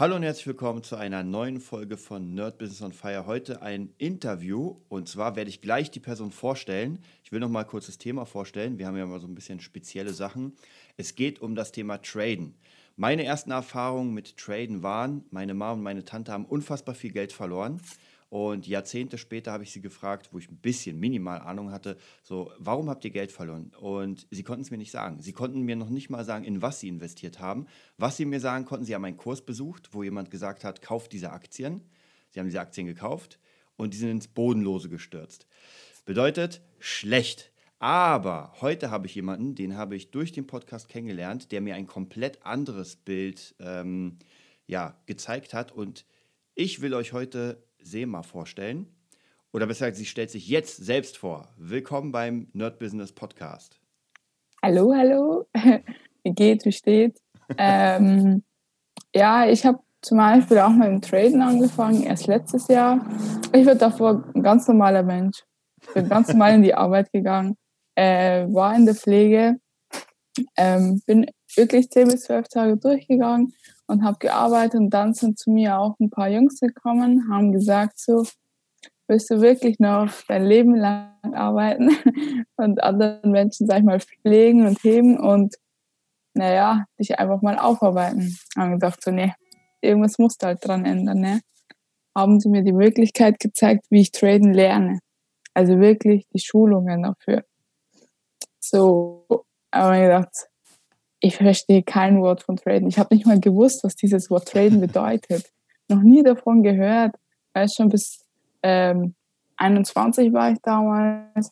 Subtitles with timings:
[0.00, 3.26] Hallo und herzlich willkommen zu einer neuen Folge von Nerd Business on Fire.
[3.26, 7.00] Heute ein Interview und zwar werde ich gleich die Person vorstellen.
[7.24, 8.78] Ich will noch mal kurz das Thema vorstellen.
[8.78, 10.52] Wir haben ja mal so ein bisschen spezielle Sachen.
[10.96, 12.54] Es geht um das Thema Traden.
[12.94, 17.32] Meine ersten Erfahrungen mit Traden waren, meine Mama und meine Tante haben unfassbar viel Geld
[17.32, 17.80] verloren.
[18.30, 22.52] Und Jahrzehnte später habe ich sie gefragt, wo ich ein bisschen minimal Ahnung hatte, so,
[22.58, 23.72] warum habt ihr Geld verloren?
[23.80, 25.22] Und sie konnten es mir nicht sagen.
[25.22, 27.66] Sie konnten mir noch nicht mal sagen, in was sie investiert haben.
[27.96, 31.12] Was sie mir sagen konnten, sie haben einen Kurs besucht, wo jemand gesagt hat, kauft
[31.12, 31.82] diese Aktien.
[32.30, 33.38] Sie haben diese Aktien gekauft
[33.76, 35.46] und die sind ins Bodenlose gestürzt.
[36.04, 37.50] Bedeutet, schlecht.
[37.78, 41.86] Aber heute habe ich jemanden, den habe ich durch den Podcast kennengelernt, der mir ein
[41.86, 44.18] komplett anderes Bild ähm,
[44.66, 45.72] ja, gezeigt hat.
[45.72, 46.04] Und
[46.54, 48.86] ich will euch heute Sema vorstellen.
[49.52, 51.48] Oder besser gesagt, sie stellt sich jetzt selbst vor.
[51.56, 53.80] Willkommen beim Nerd Business Podcast.
[54.62, 55.46] Hallo, hallo.
[56.22, 56.64] Wie geht's?
[56.64, 57.22] Wie steht's?
[57.56, 58.42] ähm,
[59.14, 63.04] ja, ich habe zum Beispiel auch mit dem Traden angefangen, erst letztes Jahr.
[63.52, 65.44] Ich war davor ein ganz normaler Mensch.
[65.80, 67.56] Ich bin ganz normal in die Arbeit gegangen,
[67.94, 69.56] äh, war in der Pflege,
[70.56, 73.54] ähm, bin wirklich 10 bis 12 Tage durchgegangen
[73.88, 77.98] und habe gearbeitet und dann sind zu mir auch ein paar Jungs gekommen, haben gesagt
[77.98, 78.24] so,
[79.08, 81.90] willst du wirklich noch dein Leben lang arbeiten
[82.56, 85.56] und anderen Menschen, sag ich mal, pflegen und heben und
[86.34, 88.36] naja, dich einfach mal aufarbeiten.
[88.56, 89.32] Haben gedacht so, nee,
[89.80, 91.40] irgendwas musst du halt dran ändern, ne?
[92.16, 95.00] Haben sie mir die Möglichkeit gezeigt, wie ich traden lerne.
[95.54, 97.44] Also wirklich die Schulungen dafür.
[98.60, 99.26] So,
[99.70, 100.48] aber ich gedacht,
[101.20, 102.88] ich verstehe kein Wort von Traden.
[102.88, 105.50] Ich habe nicht mal gewusst, was dieses Wort Traden bedeutet.
[105.88, 107.16] Noch nie davon gehört.
[107.52, 108.24] Weil schon bis
[108.62, 109.14] ähm,
[109.56, 111.50] 21 war ich damals.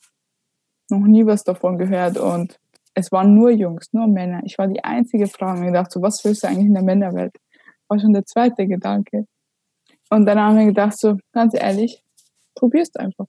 [0.89, 2.17] Noch nie was davon gehört.
[2.17, 2.61] Und
[2.95, 4.41] es waren nur Jungs, nur Männer.
[4.45, 6.84] Ich war die einzige Frau und mir gedacht, so, was willst du eigentlich in der
[6.84, 7.34] Männerwelt?
[7.89, 9.27] War schon der zweite Gedanke.
[10.11, 12.03] Und dann haben wir gedacht, so, ganz ehrlich,
[12.55, 13.27] probierst einfach.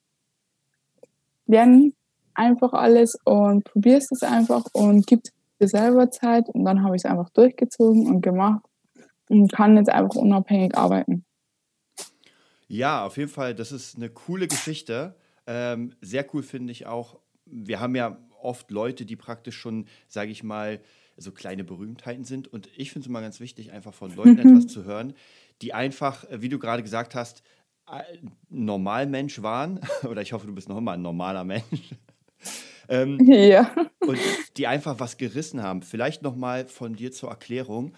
[1.48, 1.94] Lern
[2.36, 5.24] einfach alles und probierst es einfach und gib
[5.58, 8.64] für selber Zeit und dann habe ich es einfach durchgezogen und gemacht
[9.30, 11.26] und kann jetzt einfach unabhängig arbeiten.
[12.68, 15.16] Ja, auf jeden Fall, das ist eine coole Geschichte.
[15.46, 17.20] Ähm, sehr cool finde ich auch.
[17.46, 20.82] Wir haben ja oft Leute, die praktisch schon, sage ich mal,
[21.16, 22.48] so kleine Berühmtheiten sind.
[22.48, 25.14] Und ich finde es immer ganz wichtig, einfach von Leuten etwas zu hören,
[25.62, 27.42] die einfach, wie du gerade gesagt hast,
[28.50, 29.80] Normalmensch waren.
[30.10, 31.96] Oder ich hoffe, du bist noch immer ein normaler Mensch.
[32.90, 33.72] Ähm, ja.
[34.00, 34.20] Und
[34.58, 35.82] die einfach was gerissen haben.
[35.82, 37.94] Vielleicht nochmal von dir zur Erklärung.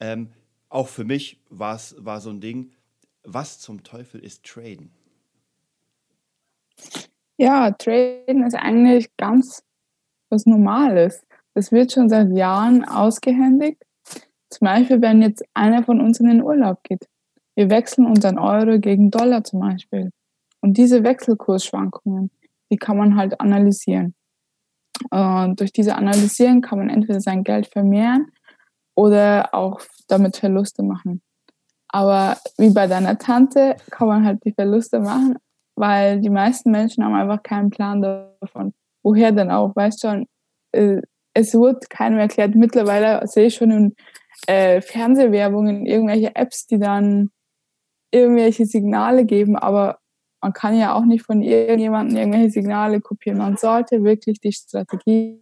[0.00, 0.30] Ähm,
[0.68, 2.72] auch für mich war so ein Ding,
[3.22, 4.90] was zum Teufel ist Traden?
[7.36, 9.62] Ja, Traden ist eigentlich ganz
[10.30, 11.22] was Normales.
[11.54, 13.82] Das wird schon seit Jahren ausgehändigt.
[14.50, 17.06] Zum Beispiel, wenn jetzt einer von uns in den Urlaub geht.
[17.54, 20.10] Wir wechseln unseren Euro gegen Dollar zum Beispiel.
[20.60, 22.30] Und diese Wechselkursschwankungen,
[22.70, 24.14] die kann man halt analysieren.
[25.10, 28.30] Und durch diese Analysieren kann man entweder sein Geld vermehren
[28.94, 31.22] oder auch damit Verluste machen.
[31.88, 35.36] Aber wie bei deiner Tante kann man halt die Verluste machen,
[35.74, 38.02] weil die meisten Menschen haben einfach keinen Plan
[38.40, 38.74] davon.
[39.02, 39.74] Woher denn auch?
[39.74, 40.24] Weißt du,
[40.72, 41.00] äh,
[41.34, 42.54] es wird keinem erklärt.
[42.54, 43.94] Mittlerweile sehe ich schon in
[44.46, 47.30] äh, Fernsehwerbungen irgendwelche Apps, die dann
[48.12, 49.99] irgendwelche Signale geben, aber
[50.40, 53.38] man kann ja auch nicht von irgendjemandem irgendwelche Signale kopieren.
[53.38, 55.40] Man sollte wirklich die Strategie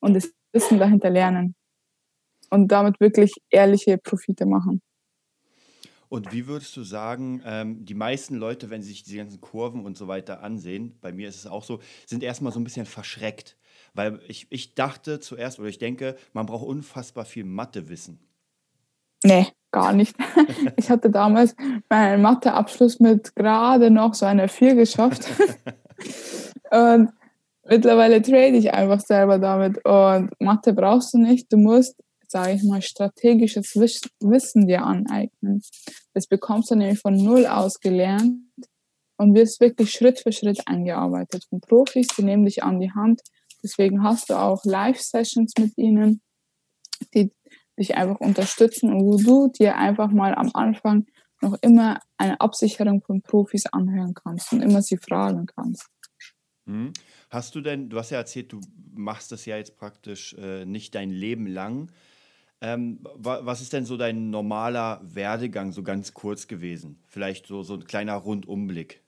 [0.00, 1.54] und das Wissen dahinter lernen
[2.50, 4.80] und damit wirklich ehrliche Profite machen.
[6.08, 9.84] Und wie würdest du sagen, ähm, die meisten Leute, wenn sie sich diese ganzen Kurven
[9.84, 12.86] und so weiter ansehen, bei mir ist es auch so, sind erstmal so ein bisschen
[12.86, 13.58] verschreckt.
[13.92, 18.20] Weil ich, ich dachte zuerst oder ich denke, man braucht unfassbar viel Mathewissen.
[19.22, 20.16] Nee, gar nicht.
[20.76, 21.54] Ich hatte damals
[21.88, 25.28] meinen Matheabschluss mit gerade noch so einer 4 geschafft.
[26.70, 27.10] Und
[27.68, 29.84] mittlerweile trade ich einfach selber damit.
[29.84, 31.52] Und Mathe brauchst du nicht.
[31.52, 31.96] Du musst,
[32.26, 35.62] sage ich mal, strategisches Wissen dir aneignen.
[36.14, 38.38] Das bekommst du nämlich von Null aus gelernt
[39.16, 41.44] und wirst wirklich Schritt für Schritt eingearbeitet.
[41.50, 43.20] Von Profis, die nehmen dich an die Hand.
[43.62, 46.22] Deswegen hast du auch Live-Sessions mit ihnen,
[47.14, 47.32] die
[47.78, 51.06] dich einfach unterstützen und wo du dir einfach mal am Anfang
[51.40, 55.88] noch immer eine Absicherung von Profis anhören kannst und immer sie fragen kannst.
[56.66, 56.92] Mhm.
[57.30, 58.60] Hast du denn, du hast ja erzählt, du
[58.94, 61.90] machst das ja jetzt praktisch äh, nicht dein Leben lang.
[62.60, 67.00] Ähm, wa was ist denn so dein normaler Werdegang, so ganz kurz gewesen?
[67.06, 69.02] Vielleicht so, so ein kleiner Rundumblick.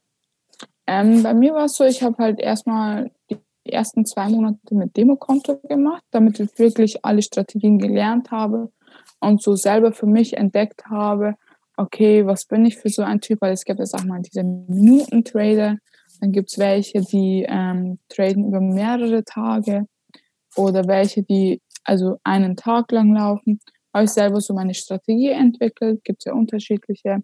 [0.86, 3.38] Ähm, bei mir war es so, ich habe halt erstmal die
[3.70, 8.72] die ersten zwei Monate mit Demokonto gemacht, damit ich wirklich alle Strategien gelernt habe
[9.20, 11.36] und so selber für mich entdeckt habe,
[11.76, 13.40] okay, was bin ich für so ein Typ?
[13.40, 15.78] Weil es gibt jetzt auch mal diese Minuten-Trader,
[16.20, 19.86] dann gibt es welche, die ähm, traden über mehrere Tage
[20.56, 23.60] oder welche, die also einen Tag lang laufen.
[23.94, 27.22] Habe ich selber so meine Strategie entwickelt, gibt es ja unterschiedliche.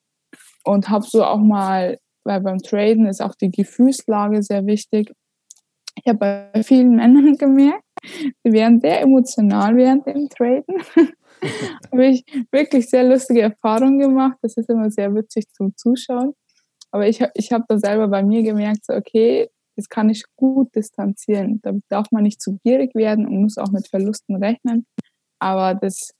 [0.64, 5.12] Und habe so auch mal, weil beim Traden ist auch die Gefühlslage sehr wichtig.
[6.06, 7.82] Ich habe bei vielen Männern gemerkt,
[8.44, 10.76] sie werden sehr emotional während dem Traden.
[11.90, 14.38] habe ich wirklich sehr lustige Erfahrungen gemacht.
[14.40, 16.34] Das ist immer sehr witzig zum Zuschauen.
[16.92, 20.72] Aber ich, ich habe da selber bei mir gemerkt, so, okay, das kann ich gut
[20.76, 21.58] distanzieren.
[21.62, 24.86] Da darf man nicht zu gierig werden und muss auch mit Verlusten rechnen.
[25.40, 26.12] Aber das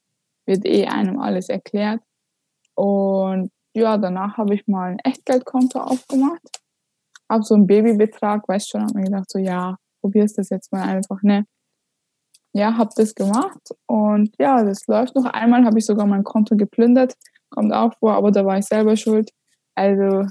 [0.46, 2.00] wird eh einem alles erklärt.
[2.74, 6.42] Und ja, danach habe ich mal ein Echtgeldkonto aufgemacht.
[7.28, 10.82] Habe so einen Babybetrag, weißt schon, habe mir gedacht, so ja, probierst das jetzt mal
[10.82, 11.46] einfach, ne?
[12.52, 15.26] Ja, habe das gemacht und ja, das läuft noch.
[15.26, 17.14] Einmal habe ich sogar mein Konto geplündert,
[17.50, 19.30] kommt auch vor, aber da war ich selber schuld.
[19.74, 20.26] Also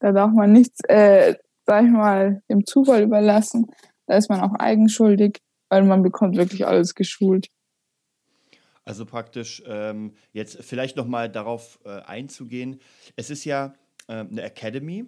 [0.00, 1.36] da darf man nichts, äh,
[1.66, 3.66] sag ich mal, dem Zufall überlassen.
[4.06, 5.38] Da ist man auch eigenschuldig,
[5.68, 7.48] weil man bekommt wirklich alles geschult.
[8.84, 12.80] Also praktisch ähm, jetzt vielleicht noch mal darauf äh, einzugehen.
[13.14, 13.74] Es ist ja
[14.08, 15.06] äh, eine Academy.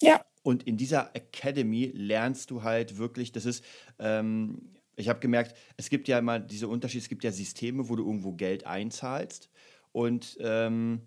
[0.00, 0.20] Ja.
[0.42, 3.64] Und in dieser Academy lernst du halt wirklich, das ist,
[3.98, 7.96] ähm, ich habe gemerkt, es gibt ja immer diese Unterschiede, es gibt ja Systeme, wo
[7.96, 9.50] du irgendwo Geld einzahlst
[9.92, 11.02] und ähm,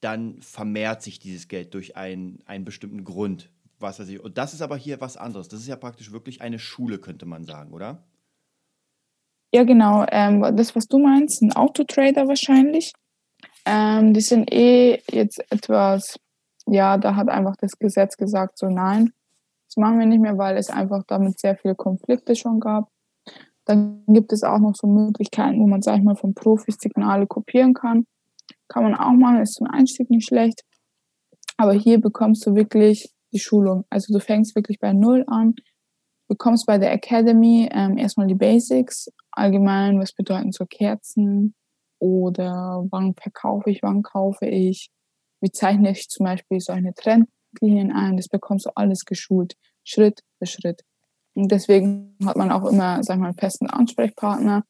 [0.00, 3.50] dann vermehrt sich dieses Geld durch einen, einen bestimmten Grund.
[3.78, 4.20] Was weiß ich.
[4.20, 5.48] Und das ist aber hier was anderes.
[5.48, 8.04] Das ist ja praktisch wirklich eine Schule, könnte man sagen, oder?
[9.52, 10.04] Ja, genau.
[10.10, 12.92] Ähm, das, was du meinst, ein Autotrader wahrscheinlich.
[13.64, 16.18] Ähm, die sind eh jetzt etwas,
[16.70, 19.12] ja, da hat einfach das Gesetz gesagt, so nein,
[19.66, 22.88] das machen wir nicht mehr, weil es einfach damit sehr viele Konflikte schon gab.
[23.64, 27.26] Dann gibt es auch noch so Möglichkeiten, wo man, sag ich mal, von Profis Signale
[27.26, 28.04] kopieren kann.
[28.68, 30.62] Kann man auch machen, ist zum Einstieg nicht schlecht.
[31.56, 33.84] Aber hier bekommst du wirklich die Schulung.
[33.90, 35.54] Also du fängst wirklich bei Null an,
[36.28, 41.54] bekommst bei der Academy ähm, erstmal die Basics, allgemein, was bedeuten so Kerzen
[41.98, 44.90] oder wann verkaufe ich, wann kaufe ich,
[45.40, 50.46] wie zeichne ich zum Beispiel solche Trendlinien ein, das bekommst du alles geschult, Schritt für
[50.46, 50.82] Schritt.
[51.34, 54.64] Und deswegen hat man auch immer, sag ich mal, einen festen Ansprechpartner.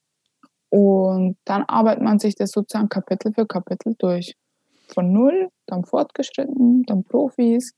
[0.69, 4.35] Und dann arbeitet man sich das sozusagen Kapitel für Kapitel durch.
[4.93, 7.73] Von null, dann fortgeschritten, dann Profis,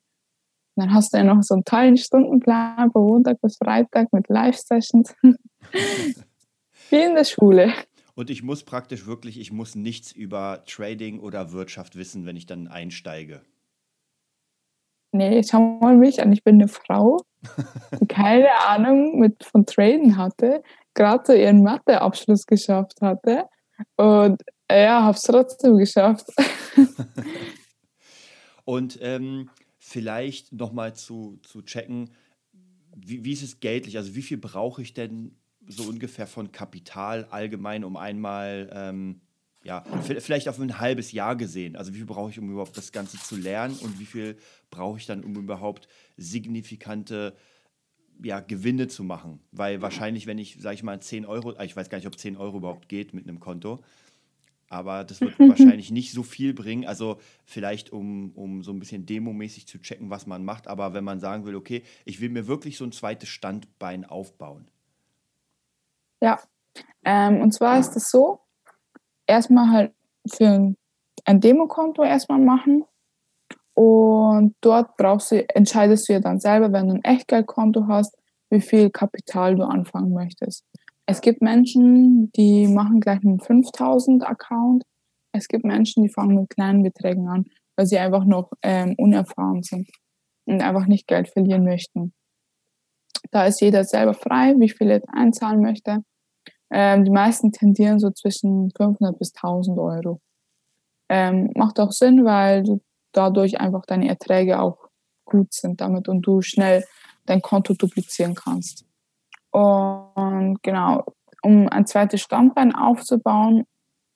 [0.75, 4.27] und dann hast du ja noch so einen tollen Stundenplan von Montag bis Freitag mit
[4.27, 5.13] Live-Sessions.
[6.89, 7.73] Wie in der Schule.
[8.15, 12.45] Und ich muss praktisch wirklich, ich muss nichts über Trading oder Wirtschaft wissen, wenn ich
[12.45, 13.41] dann einsteige.
[15.11, 16.31] Nee, schau mal mich an.
[16.31, 17.17] Ich bin eine Frau,
[17.99, 20.63] die keine Ahnung mit, von Traden hatte,
[20.93, 23.45] gerade so ihren Matheabschluss geschafft hatte.
[23.95, 26.27] Und ja, habe es trotzdem geschafft.
[28.65, 32.09] Und ähm, vielleicht nochmal zu, zu checken,
[32.95, 33.97] wie, wie ist es geldlich?
[33.97, 35.35] Also wie viel brauche ich denn
[35.67, 39.21] so ungefähr von Kapital allgemein, um einmal, ähm,
[39.63, 41.75] ja, vielleicht auf ein halbes Jahr gesehen.
[41.75, 44.37] Also wie viel brauche ich, um überhaupt das Ganze zu lernen und wie viel
[44.69, 45.87] brauche ich dann, um überhaupt
[46.17, 47.35] signifikante
[48.21, 49.39] ja, Gewinne zu machen?
[49.51, 52.35] Weil wahrscheinlich, wenn ich, sage ich mal, 10 Euro, ich weiß gar nicht, ob 10
[52.35, 53.81] Euro überhaupt geht mit einem Konto,
[54.73, 56.85] aber das wird wahrscheinlich nicht so viel bringen.
[56.85, 60.67] Also vielleicht, um, um so ein bisschen demomäßig zu checken, was man macht.
[60.67, 64.67] Aber wenn man sagen will, okay, ich will mir wirklich so ein zweites Standbein aufbauen.
[66.23, 66.39] Ja,
[67.03, 68.39] ähm, und zwar ist es so,
[69.27, 69.93] erstmal halt
[70.25, 70.73] für
[71.25, 72.85] ein, Demokonto erstmal machen.
[73.73, 78.15] Und dort brauchst du, entscheidest du ja dann selber, wenn du ein Echtgeldkonto hast,
[78.49, 80.63] wie viel Kapital du anfangen möchtest.
[81.05, 84.83] Es gibt Menschen, die machen gleich einen 5000 Account.
[85.33, 89.61] Es gibt Menschen, die fangen mit kleinen Beträgen an, weil sie einfach noch ähm, unerfahren
[89.61, 89.89] sind
[90.45, 92.13] und einfach nicht Geld verlieren möchten.
[93.31, 96.03] Da ist jeder selber frei, wie viel er einzahlen möchte.
[96.73, 100.19] Ähm, die meisten tendieren so zwischen 500 bis 1000 Euro.
[101.07, 104.89] Ähm, macht auch Sinn, weil du dadurch einfach deine Erträge auch
[105.23, 106.83] gut sind damit und du schnell
[107.27, 108.85] dein Konto duplizieren kannst.
[109.51, 111.05] Und genau,
[111.43, 113.65] um ein zweites Standbein aufzubauen,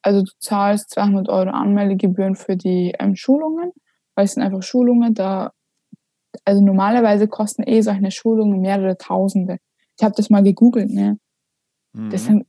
[0.02, 3.72] also du zahlst 200 Euro Anmeldegebühren für die ähm, Schulungen,
[4.16, 5.52] weil es sind einfach Schulungen, da,
[6.44, 9.60] also normalerweise kosten eh solche Schulungen mehrere Tausende.
[9.98, 11.20] Ich habe das mal gegoogelt, ne?
[11.98, 12.10] Mhm.
[12.10, 12.46] Das sind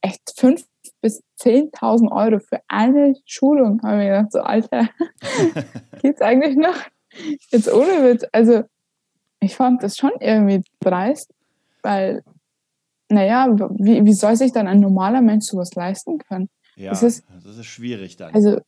[0.00, 0.64] echt 5.000
[1.00, 3.80] bis 10.000 Euro für eine Schulung.
[3.82, 4.88] Habe ich mir gedacht, so Alter,
[6.02, 6.76] geht's eigentlich noch?
[7.50, 8.24] Jetzt ohne Witz.
[8.32, 8.64] Also
[9.40, 11.32] ich fand das schon irgendwie dreist.
[11.82, 12.24] Weil,
[13.10, 13.46] naja,
[13.78, 16.48] wie, wie soll sich dann ein normaler Mensch sowas leisten können?
[16.76, 18.34] Ja, das ist, das ist schwierig dann.
[18.34, 18.60] Also,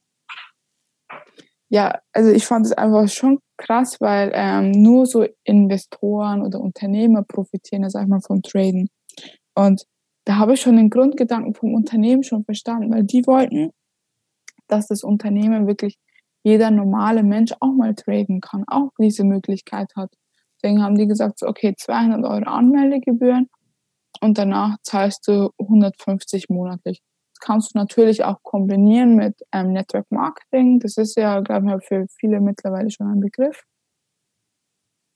[1.68, 7.22] ja, also ich fand es einfach schon krass, weil ähm, nur so Investoren oder Unternehmer
[7.22, 8.88] profitieren, sag ich mal, vom Traden.
[9.54, 9.86] Und
[10.26, 13.70] da habe ich schon den Grundgedanken vom Unternehmen schon verstanden, weil die wollten,
[14.66, 15.98] dass das Unternehmen wirklich
[16.42, 20.12] jeder normale Mensch auch mal traden kann, auch diese Möglichkeit hat.
[20.56, 23.48] Deswegen haben die gesagt, okay, 200 Euro Anmeldegebühren
[24.20, 27.02] und danach zahlst du 150 monatlich.
[27.34, 30.80] Das kannst du natürlich auch kombinieren mit ähm, Network Marketing.
[30.80, 33.62] Das ist ja, glaube ich, für viele mittlerweile schon ein Begriff.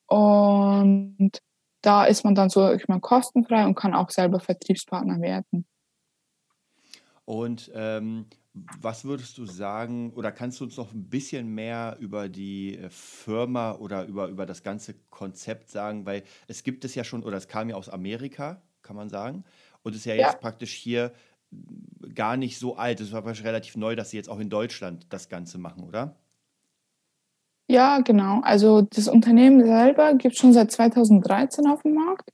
[0.06, 1.40] Und
[1.82, 5.66] da ist man dann so, ich meine, kostenfrei und kann auch selber Vertriebspartner werden.
[7.24, 12.28] Und ähm, was würdest du sagen, oder kannst du uns noch ein bisschen mehr über
[12.28, 16.04] die äh, Firma oder über, über das ganze Konzept sagen?
[16.06, 19.44] Weil es gibt es ja schon, oder es kam ja aus Amerika, kann man sagen,
[19.82, 20.38] und ist ja jetzt ja.
[20.38, 21.12] praktisch hier
[22.14, 23.00] gar nicht so alt.
[23.00, 26.16] Es war relativ neu, dass sie jetzt auch in Deutschland das Ganze machen, oder?
[27.70, 28.40] Ja, genau.
[28.42, 32.28] Also das Unternehmen selber gibt es schon seit 2013 auf dem Markt.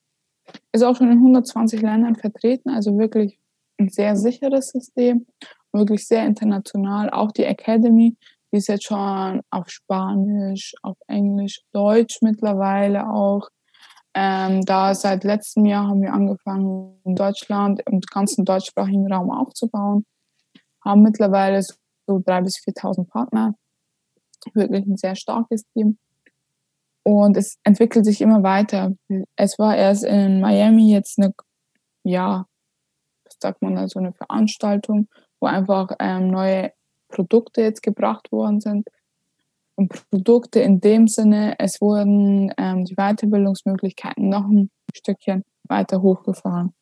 [0.72, 3.38] Ist auch schon in 120 Ländern vertreten, also wirklich
[3.78, 5.26] ein sehr sicheres System,
[5.72, 7.10] wirklich sehr international.
[7.10, 8.16] Auch die Academy,
[8.50, 13.50] die ist jetzt schon auf Spanisch, auf Englisch, Deutsch mittlerweile auch.
[14.14, 20.06] Ähm, da seit letztem Jahr haben wir angefangen, in Deutschland im ganzen deutschsprachigen Raum aufzubauen.
[20.82, 21.74] Haben mittlerweile so
[22.08, 23.54] 3.000 bis 4.000 Partner.
[24.54, 25.98] Wirklich ein sehr starkes Team.
[27.02, 28.92] Und es entwickelt sich immer weiter.
[29.36, 31.32] Es war erst in Miami jetzt eine,
[32.02, 32.46] ja,
[33.24, 36.72] was sagt man da, so eine Veranstaltung, wo einfach ähm, neue
[37.08, 38.88] Produkte jetzt gebracht worden sind.
[40.10, 46.74] Produkte in dem Sinne, es wurden ähm, die Weiterbildungsmöglichkeiten noch ein Stückchen weiter hochgefahren.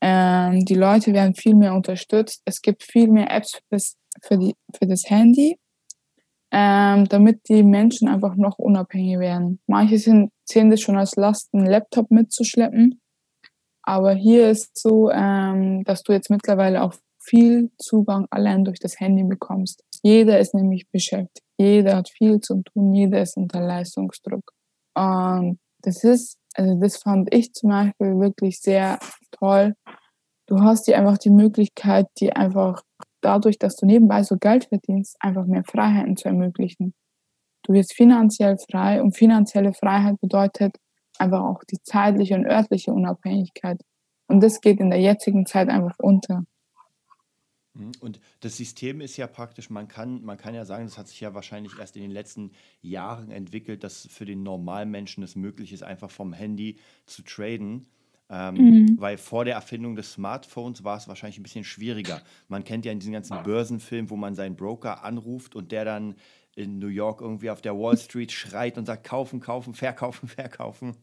[0.00, 2.40] Ähm, die Leute werden viel mehr unterstützt.
[2.46, 5.58] Es gibt viel mehr Apps fürs, für, die, für das Handy,
[6.52, 9.60] ähm, damit die Menschen einfach noch unabhängiger werden.
[9.66, 13.00] Manche sind, sehen das schon als Last, einen Laptop mitzuschleppen.
[13.82, 18.98] Aber hier ist so, ähm, dass du jetzt mittlerweile auch viel Zugang allein durch das
[18.98, 19.82] Handy bekommst.
[20.02, 21.46] Jeder ist nämlich beschäftigt.
[21.58, 22.92] Jeder hat viel zu tun.
[22.92, 24.52] Jeder ist unter Leistungsdruck.
[24.94, 28.98] Und das ist, also das fand ich zum Beispiel wirklich sehr
[29.30, 29.74] toll.
[30.46, 32.82] Du hast dir einfach die Möglichkeit, die einfach
[33.20, 36.94] dadurch, dass du nebenbei so Geld verdienst, einfach mehr Freiheiten zu ermöglichen.
[37.62, 40.76] Du wirst finanziell frei und finanzielle Freiheit bedeutet
[41.18, 43.80] einfach auch die zeitliche und örtliche Unabhängigkeit.
[44.26, 46.44] Und das geht in der jetzigen Zeit einfach unter.
[47.74, 47.92] Mhm.
[48.00, 51.20] Und das System ist ja praktisch, man kann, man kann ja sagen, das hat sich
[51.20, 55.72] ja wahrscheinlich erst in den letzten Jahren entwickelt, dass für den normalen Menschen es möglich
[55.72, 57.86] ist, einfach vom Handy zu traden.
[58.32, 58.96] Ähm, mhm.
[59.00, 62.20] Weil vor der Erfindung des Smartphones war es wahrscheinlich ein bisschen schwieriger.
[62.46, 66.14] Man kennt ja in diesen ganzen Börsenfilmen, wo man seinen Broker anruft und der dann
[66.54, 70.96] in New York irgendwie auf der Wall Street schreit und sagt, kaufen, kaufen, verkaufen, verkaufen.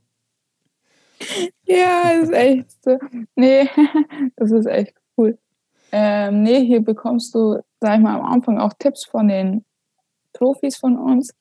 [1.66, 2.98] Ja, das ist echt so.
[3.36, 3.70] Nee,
[4.36, 5.38] das ist echt cool.
[5.92, 9.66] Ähm, nee, hier bekommst du, sag ich mal, am Anfang auch Tipps von den
[10.34, 11.34] Profis von uns,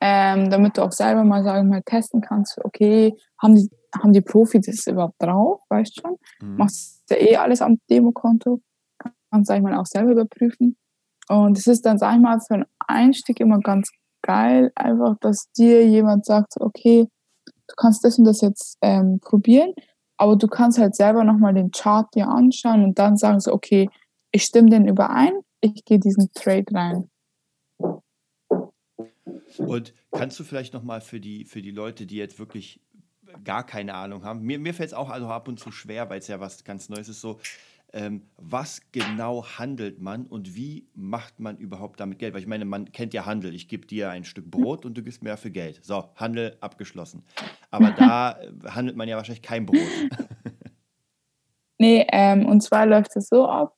[0.00, 3.70] ähm, damit du auch selber mal, sag ich mal, testen kannst, okay, haben die,
[4.02, 6.16] haben die Profis das überhaupt drauf, weißt du schon?
[6.40, 6.56] Mhm.
[6.56, 8.60] Machst ja eh alles am Demokonto,
[9.30, 10.76] kannst, sag ich mal, auch selber überprüfen.
[11.28, 13.90] Und es ist dann, sag ich mal, für einen Einstieg immer ganz
[14.22, 17.06] geil, einfach, dass dir jemand sagt, okay,
[17.46, 19.72] du kannst das und das jetzt ähm, probieren
[20.16, 23.88] aber du kannst halt selber nochmal den Chart dir anschauen und dann sagen so, okay,
[24.32, 27.10] ich stimme den überein, ich gehe diesen Trade rein.
[29.58, 32.80] Und kannst du vielleicht nochmal für die, für die Leute, die jetzt wirklich
[33.44, 36.18] gar keine Ahnung haben, mir, mir fällt es auch also ab und zu schwer, weil
[36.18, 37.38] es ja was ganz Neues ist, so,
[37.92, 42.34] ähm, was genau handelt man und wie macht man überhaupt damit Geld?
[42.34, 43.54] Weil ich meine, man kennt ja Handel.
[43.54, 45.80] Ich gebe dir ein Stück Brot und du gibst mir dafür Geld.
[45.82, 47.24] So, Handel abgeschlossen.
[47.70, 49.78] Aber da äh, handelt man ja wahrscheinlich kein Brot.
[51.78, 53.74] nee, ähm, und zwar läuft es so ab,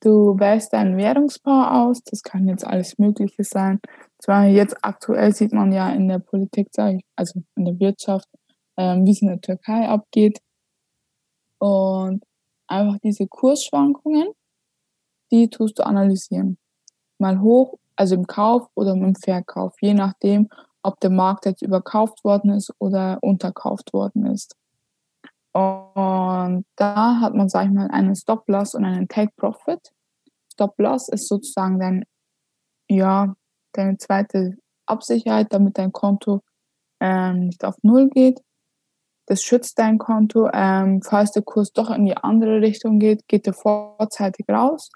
[0.00, 2.02] du wählst dein Währungspaar aus.
[2.02, 3.80] Das kann jetzt alles Mögliche sein.
[4.18, 8.28] Zwar jetzt aktuell sieht man ja in der Politik, sage ich, also in der Wirtschaft,
[8.76, 10.40] ähm, wie es in der Türkei abgeht.
[11.58, 12.24] Und
[12.66, 14.28] einfach diese Kursschwankungen,
[15.30, 16.58] die tust du analysieren.
[17.18, 20.48] Mal hoch, also im Kauf oder im Verkauf, je nachdem,
[20.82, 24.56] ob der Markt jetzt überkauft worden ist oder unterkauft worden ist.
[25.52, 29.90] Und da hat man, sag ich mal, einen Stop-Loss und einen Take-Profit.
[30.52, 32.04] Stop-Loss ist sozusagen dein,
[32.88, 33.34] ja,
[33.72, 36.42] deine zweite Absicherheit, damit dein Konto
[37.00, 38.42] ähm, nicht auf Null geht.
[39.26, 40.48] Das schützt dein Konto.
[40.52, 44.90] Ähm, falls der Kurs doch in die andere Richtung geht, geht er vorzeitig raus,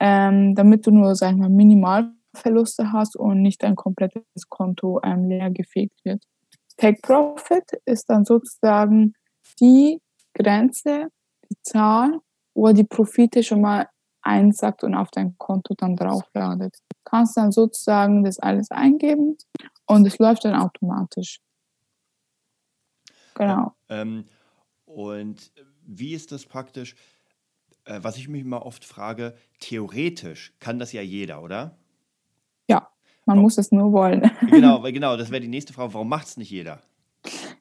[0.00, 5.00] ähm, damit du nur, sag ich mal, minimal Verluste hast und nicht dein komplettes Konto
[5.02, 6.22] ähm, leer gefegt wird.
[6.76, 9.14] Take Profit ist dann sozusagen
[9.60, 10.00] die
[10.34, 11.08] Grenze,
[11.50, 12.20] die Zahl,
[12.54, 13.88] wo die Profite schon mal
[14.22, 16.76] einsackt und auf dein Konto dann draufladet.
[16.88, 19.36] Du kannst dann sozusagen das alles eingeben
[19.86, 21.40] und es läuft dann automatisch.
[23.38, 23.72] Genau.
[23.88, 24.24] Ähm,
[24.84, 25.52] und
[25.86, 26.94] wie ist das praktisch?
[27.84, 31.78] Äh, was ich mich mal oft frage, theoretisch kann das ja jeder, oder?
[32.68, 32.90] Ja,
[33.24, 33.42] man oh.
[33.42, 34.30] muss es nur wollen.
[34.50, 35.94] Genau, genau, das wäre die nächste Frage.
[35.94, 36.80] Warum macht es nicht jeder?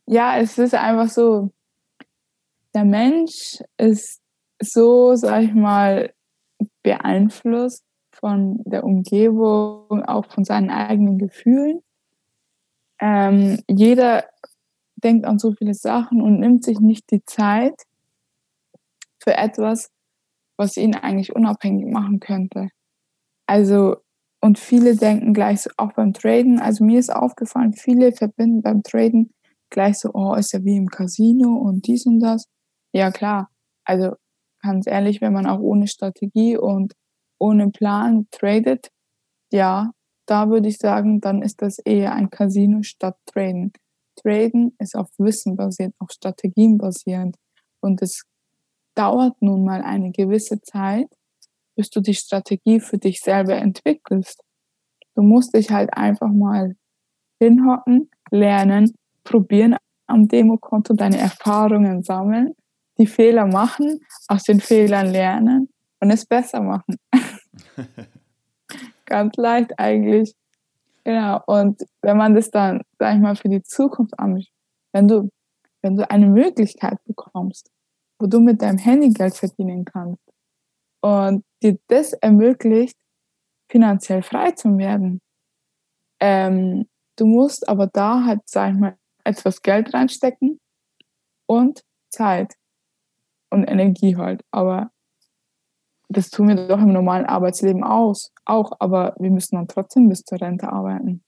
[0.06, 1.52] Ja, es ist einfach so,
[2.74, 4.22] der Mensch ist
[4.60, 6.14] so, sag ich mal,
[6.82, 11.82] beeinflusst von der Umgebung, auch von seinen eigenen Gefühlen.
[13.00, 14.26] Ähm, jeder
[14.98, 17.84] denkt an so viele Sachen und nimmt sich nicht die Zeit
[19.24, 19.90] für etwas,
[20.58, 22.70] was ihn eigentlich unabhängig machen könnte.
[23.48, 23.98] Also,
[24.42, 28.84] und viele denken gleich so, auch beim Traden, also mir ist aufgefallen, viele verbinden beim
[28.84, 29.32] Traden
[29.70, 32.46] gleich so, oh, ist ja wie im Casino und dies und das.
[32.94, 33.50] Ja, klar.
[33.86, 34.14] Also,
[34.62, 36.94] ganz ehrlich, wenn man auch ohne Strategie und
[37.40, 38.90] ohne Plan tradet,
[39.52, 39.92] ja,
[40.26, 43.72] da würde ich sagen, dann ist das eher ein Casino statt Traden.
[44.18, 47.38] Traden ist auf Wissen basiert, auf Strategien basierend.
[47.80, 48.24] Und es
[48.96, 51.08] dauert nun mal eine gewisse Zeit,
[51.76, 54.44] bis du die Strategie für dich selber entwickelst.
[55.16, 56.76] Du musst dich halt einfach mal
[57.40, 58.94] hinhocken, lernen,
[59.24, 59.76] probieren
[60.08, 62.54] am Demokonto deine Erfahrungen sammeln,
[62.98, 65.70] die Fehler machen, aus den Fehlern lernen
[66.00, 66.96] und es besser machen.
[69.06, 70.36] Ganz leicht eigentlich.
[71.08, 71.42] Genau.
[71.46, 74.52] Und wenn man das dann, sag ich mal, für die Zukunft anschaut,
[74.92, 75.30] wenn du,
[75.82, 77.72] wenn du eine Möglichkeit bekommst,
[78.20, 80.22] wo du mit deinem Handy Geld verdienen kannst
[81.02, 82.98] und dir das ermöglicht,
[83.72, 85.22] finanziell frei zu werden.
[86.20, 90.60] Ähm, du musst aber da halt, sag ich mal, etwas Geld reinstecken
[91.46, 92.54] und Zeit
[93.50, 94.42] und Energie halt.
[94.52, 94.92] Aber
[96.10, 100.24] das tun wir doch im normalen Arbeitsleben aus, auch, aber wir müssen dann trotzdem bis
[100.24, 101.22] zur Rente arbeiten.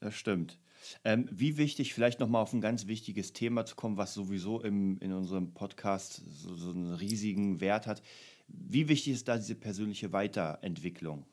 [0.00, 0.58] Das stimmt.
[1.04, 4.98] Ähm, wie wichtig, vielleicht nochmal auf ein ganz wichtiges Thema zu kommen, was sowieso im,
[4.98, 8.02] in unserem Podcast so, so einen riesigen Wert hat.
[8.46, 11.24] Wie wichtig ist da diese persönliche Weiterentwicklung?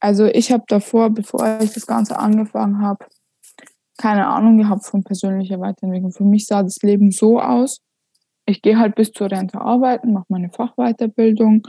[0.00, 3.06] Also ich habe davor, bevor ich das Ganze angefangen habe,
[3.96, 6.12] keine Ahnung gehabt von persönlicher Weiterentwicklung.
[6.12, 7.78] Für mich sah das Leben so aus,
[8.46, 11.62] ich gehe halt bis zur Rente arbeiten, mache meine Fachweiterbildung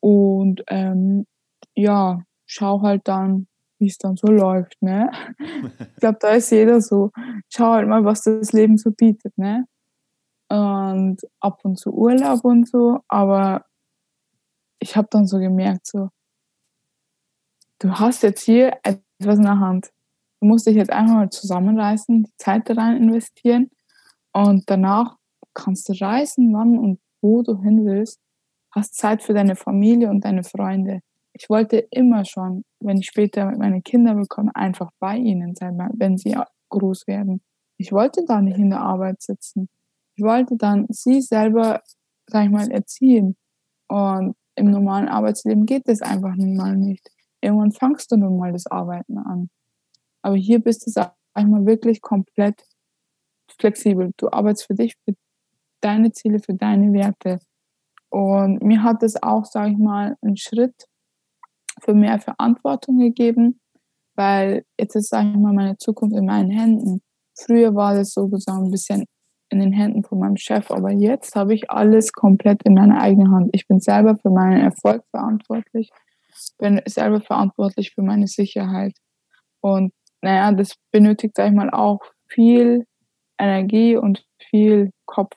[0.00, 1.26] und ähm,
[1.74, 3.46] ja, schau halt dann,
[3.78, 5.10] wie es dann so läuft, ne?
[5.38, 7.10] ich glaube, da ist jeder so.
[7.48, 9.66] Schau halt mal, was das Leben so bietet, ne?
[10.48, 13.64] Und ab und zu Urlaub und so, aber
[14.80, 16.08] ich habe dann so gemerkt, so,
[17.78, 19.92] du hast jetzt hier etwas in der Hand.
[20.40, 23.70] Du musst dich jetzt einfach mal zusammenreißen, die Zeit da rein investieren
[24.32, 25.16] und danach
[25.54, 28.20] kannst du reisen, wann und wo du hin willst
[28.72, 31.00] hast Zeit für deine Familie und deine Freunde.
[31.32, 36.16] Ich wollte immer schon, wenn ich später meine Kinder bekomme, einfach bei ihnen sein, wenn
[36.16, 36.36] sie
[36.70, 37.40] groß werden.
[37.78, 39.68] Ich wollte da nicht in der Arbeit sitzen.
[40.16, 41.82] Ich wollte dann sie selber,
[42.26, 43.36] sag ich mal, erziehen.
[43.88, 47.10] Und im normalen Arbeitsleben geht das einfach nun mal nicht.
[47.40, 49.48] Irgendwann fangst du nun mal das Arbeiten an.
[50.22, 52.62] Aber hier bist du, sag ich mal, wirklich komplett
[53.58, 54.12] flexibel.
[54.16, 55.14] Du arbeitest für dich, für
[55.80, 57.40] deine Ziele, für deine Werte.
[58.10, 60.86] Und mir hat es auch, sage ich mal, einen Schritt
[61.80, 63.60] für mehr Verantwortung gegeben,
[64.16, 67.00] weil jetzt ist, sage ich mal, meine Zukunft in meinen Händen.
[67.34, 69.04] Früher war das sozusagen ein bisschen
[69.48, 73.32] in den Händen von meinem Chef, aber jetzt habe ich alles komplett in meiner eigenen
[73.32, 73.50] Hand.
[73.52, 75.90] Ich bin selber für meinen Erfolg verantwortlich,
[76.58, 78.96] bin selber verantwortlich für meine Sicherheit.
[79.60, 79.92] Und
[80.22, 82.86] naja, das benötigt, sag ich mal, auch viel
[83.38, 85.36] Energie und viel Kopf.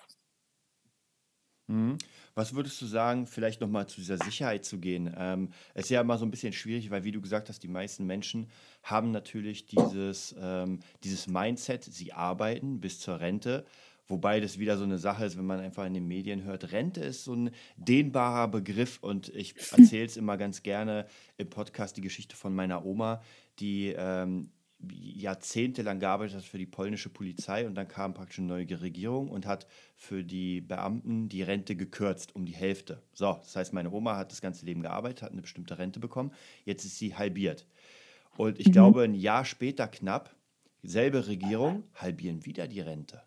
[1.67, 1.97] Mhm.
[2.35, 5.13] Was würdest du sagen, vielleicht nochmal zu dieser Sicherheit zu gehen?
[5.17, 7.67] Ähm, es ist ja immer so ein bisschen schwierig, weil wie du gesagt hast, die
[7.67, 8.47] meisten Menschen
[8.81, 13.65] haben natürlich dieses, ähm, dieses Mindset, sie arbeiten bis zur Rente.
[14.07, 16.71] Wobei das wieder so eine Sache ist, wenn man einfach in den Medien hört.
[16.71, 21.05] Rente ist so ein dehnbarer Begriff und ich erzähle es immer ganz gerne
[21.37, 23.21] im Podcast die Geschichte von meiner Oma,
[23.59, 24.51] die ähm,
[24.91, 29.45] jahrzehntelang gearbeitet hat für die polnische Polizei und dann kam praktisch eine neue Regierung und
[29.45, 33.01] hat für die Beamten die Rente gekürzt um die Hälfte.
[33.13, 36.31] So, das heißt, meine Oma hat das ganze Leben gearbeitet, hat eine bestimmte Rente bekommen,
[36.65, 37.65] jetzt ist sie halbiert.
[38.37, 38.71] Und ich mhm.
[38.71, 40.35] glaube, ein Jahr später knapp,
[40.81, 43.21] selbe Regierung, halbieren wieder die Rente.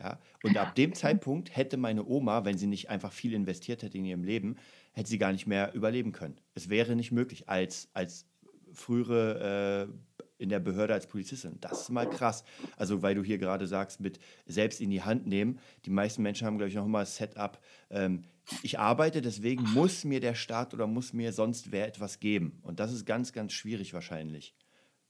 [0.00, 0.18] Ja?
[0.42, 4.04] Und ab dem Zeitpunkt hätte meine Oma, wenn sie nicht einfach viel investiert hätte in
[4.04, 4.56] ihrem Leben,
[4.92, 6.40] hätte sie gar nicht mehr überleben können.
[6.54, 8.26] Es wäre nicht möglich als, als
[8.72, 10.09] frühere äh,
[10.40, 11.58] in der Behörde als Polizistin.
[11.60, 12.44] Das ist mal krass.
[12.76, 15.60] Also, weil du hier gerade sagst, mit selbst in die Hand nehmen.
[15.84, 17.58] Die meisten Menschen haben, glaube ich, noch immer das Setup.
[17.90, 18.24] Ähm,
[18.62, 22.60] ich arbeite, deswegen muss mir der Staat oder muss mir sonst wer etwas geben.
[22.62, 24.54] Und das ist ganz, ganz schwierig wahrscheinlich,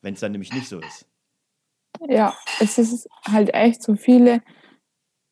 [0.02, 1.06] wenn es dann nämlich nicht so ist.
[2.08, 4.42] Ja, es ist halt echt so viele.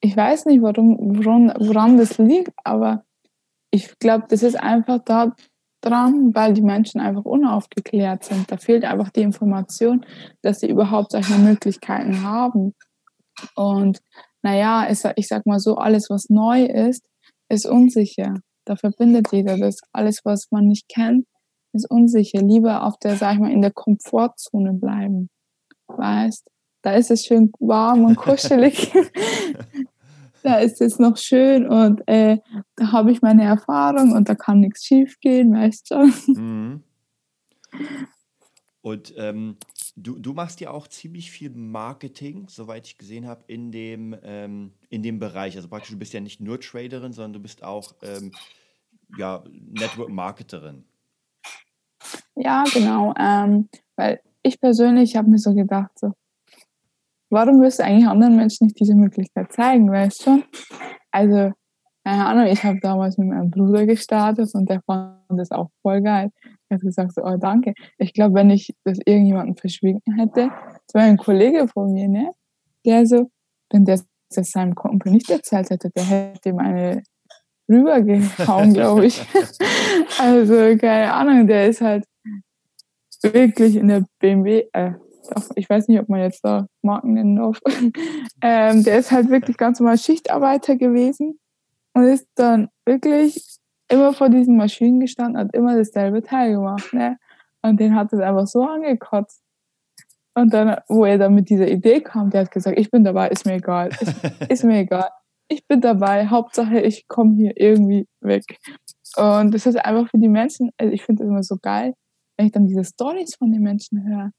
[0.00, 3.04] Ich weiß nicht, warum, woran, woran das liegt, aber
[3.70, 5.34] ich glaube, das ist einfach da
[5.80, 8.50] dran, weil die Menschen einfach unaufgeklärt sind.
[8.50, 10.04] Da fehlt einfach die Information,
[10.42, 12.74] dass sie überhaupt solche Möglichkeiten haben.
[13.54, 14.00] Und
[14.42, 17.04] naja, ich sag mal so, alles, was neu ist,
[17.48, 18.34] ist unsicher.
[18.64, 19.78] Da verbindet jeder das.
[19.92, 21.26] Alles, was man nicht kennt,
[21.72, 22.42] ist unsicher.
[22.42, 25.30] Lieber auf der, sag ich mal, in der Komfortzone bleiben.
[25.86, 26.46] Weißt,
[26.82, 28.92] da ist es schön warm und kuschelig.
[30.42, 32.38] da ist es noch schön und äh,
[32.76, 36.12] da habe ich meine Erfahrung und da kann nichts schief gehen, weißt du.
[36.32, 36.82] Mhm.
[38.80, 39.56] Und ähm,
[39.96, 44.72] du, du machst ja auch ziemlich viel Marketing, soweit ich gesehen habe, in dem, ähm,
[44.88, 45.56] in dem Bereich.
[45.56, 48.32] Also praktisch, du bist ja nicht nur Traderin, sondern du bist auch ähm,
[49.16, 50.84] ja, Network-Marketerin.
[52.36, 53.12] Ja, genau.
[53.18, 56.14] Ähm, weil ich persönlich habe mir so gedacht, so,
[57.30, 60.42] warum wirst du eigentlich anderen Menschen nicht diese Möglichkeit zeigen, weißt du?
[61.10, 61.52] Also,
[62.04, 66.00] keine Ahnung, ich habe damals mit meinem Bruder gestartet und der fand das auch voll
[66.00, 66.30] geil.
[66.68, 67.74] Er hat gesagt, so, oh danke.
[67.98, 70.50] Ich glaube, wenn ich das irgendjemandem verschwiegen hätte,
[70.86, 72.32] das war ein Kollege von mir, ne?
[72.86, 73.30] Der so,
[73.70, 77.02] wenn der das seinem Kumpel nicht erzählt hätte, der hätte ihm eine
[77.68, 79.22] rübergehauen, glaube ich.
[80.18, 82.04] also, keine Ahnung, der ist halt
[83.22, 84.92] wirklich in der BMW, äh,
[85.54, 87.60] ich weiß nicht, ob man jetzt da Marken nennen darf,
[88.42, 91.38] ähm, der ist halt wirklich ganz normal Schichtarbeiter gewesen
[91.94, 97.18] und ist dann wirklich immer vor diesen Maschinen gestanden, hat immer dasselbe Teil gemacht, ne?
[97.62, 99.42] Und den hat es einfach so angekotzt.
[100.34, 103.28] Und dann, wo er dann mit dieser Idee kam, der hat gesagt, ich bin dabei,
[103.28, 104.14] ist mir egal, ist,
[104.52, 105.08] ist mir egal.
[105.48, 108.44] Ich bin dabei, Hauptsache ich komme hier irgendwie weg.
[109.16, 111.94] Und das ist einfach für die Menschen, also ich finde es immer so geil,
[112.36, 114.30] wenn ich dann diese Stories von den Menschen höre,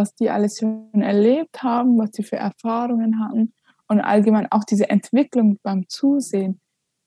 [0.00, 3.52] was die alles schon erlebt haben, was sie für Erfahrungen hatten
[3.86, 6.60] und allgemein auch diese Entwicklung beim Zusehen.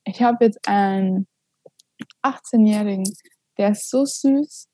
[0.06, 1.27] Ich habe jetzt einen
[2.21, 3.12] 18-Jährigen,
[3.58, 4.67] der ist so süß,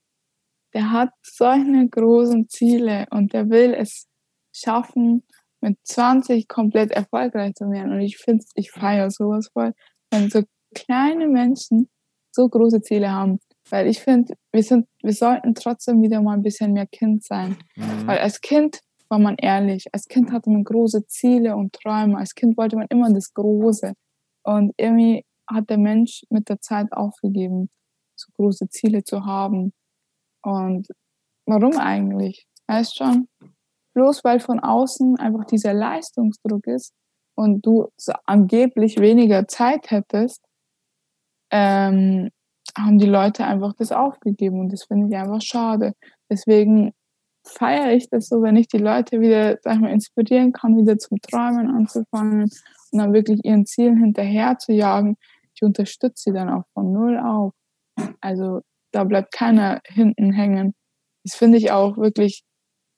[0.73, 4.07] der hat solche großen Ziele und der will es
[4.53, 5.23] schaffen,
[5.61, 7.93] mit 20 komplett erfolgreich zu werden.
[7.93, 9.73] Und ich finde, ich feiere sowas voll,
[10.11, 11.89] wenn so kleine Menschen
[12.31, 13.39] so große Ziele haben.
[13.69, 17.57] Weil ich finde, wir sind, wir sollten trotzdem wieder mal ein bisschen mehr Kind sein.
[17.75, 18.07] Mhm.
[18.07, 18.79] Weil als Kind
[19.09, 19.85] war man ehrlich.
[19.91, 22.17] Als Kind hatte man große Ziele und Träume.
[22.17, 23.93] Als Kind wollte man immer das Große.
[24.43, 27.69] Und irgendwie hat der Mensch mit der Zeit aufgegeben,
[28.15, 29.73] so große Ziele zu haben.
[30.43, 30.87] Und
[31.45, 32.45] warum eigentlich?
[32.67, 33.27] Weißt schon?
[33.95, 36.93] Bloß weil von außen einfach dieser Leistungsdruck ist
[37.35, 40.43] und du so angeblich weniger Zeit hättest,
[41.51, 42.29] ähm,
[42.77, 45.93] haben die Leute einfach das aufgegeben und das finde ich einfach schade.
[46.29, 46.93] Deswegen
[47.45, 50.97] feiere ich das so, wenn ich die Leute wieder, sag ich mal, inspirieren kann, wieder
[50.97, 55.17] zum Träumen anzufangen und dann wirklich ihren Zielen hinterher zu jagen,
[55.55, 57.53] ich unterstütze sie dann auch von null auf.
[58.21, 60.73] Also da bleibt keiner hinten hängen.
[61.23, 62.43] Das finde ich auch wirklich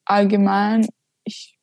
[0.06, 0.88] allgemein.
[1.24, 1.58] Ich,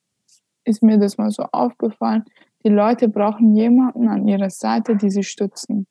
[0.64, 2.25] ist mir das mal so aufgefallen.
[2.64, 5.87] Die Leute brauchen jemanden an ihrer Seite, die sie stützen.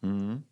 [0.00, 0.44] Mhm.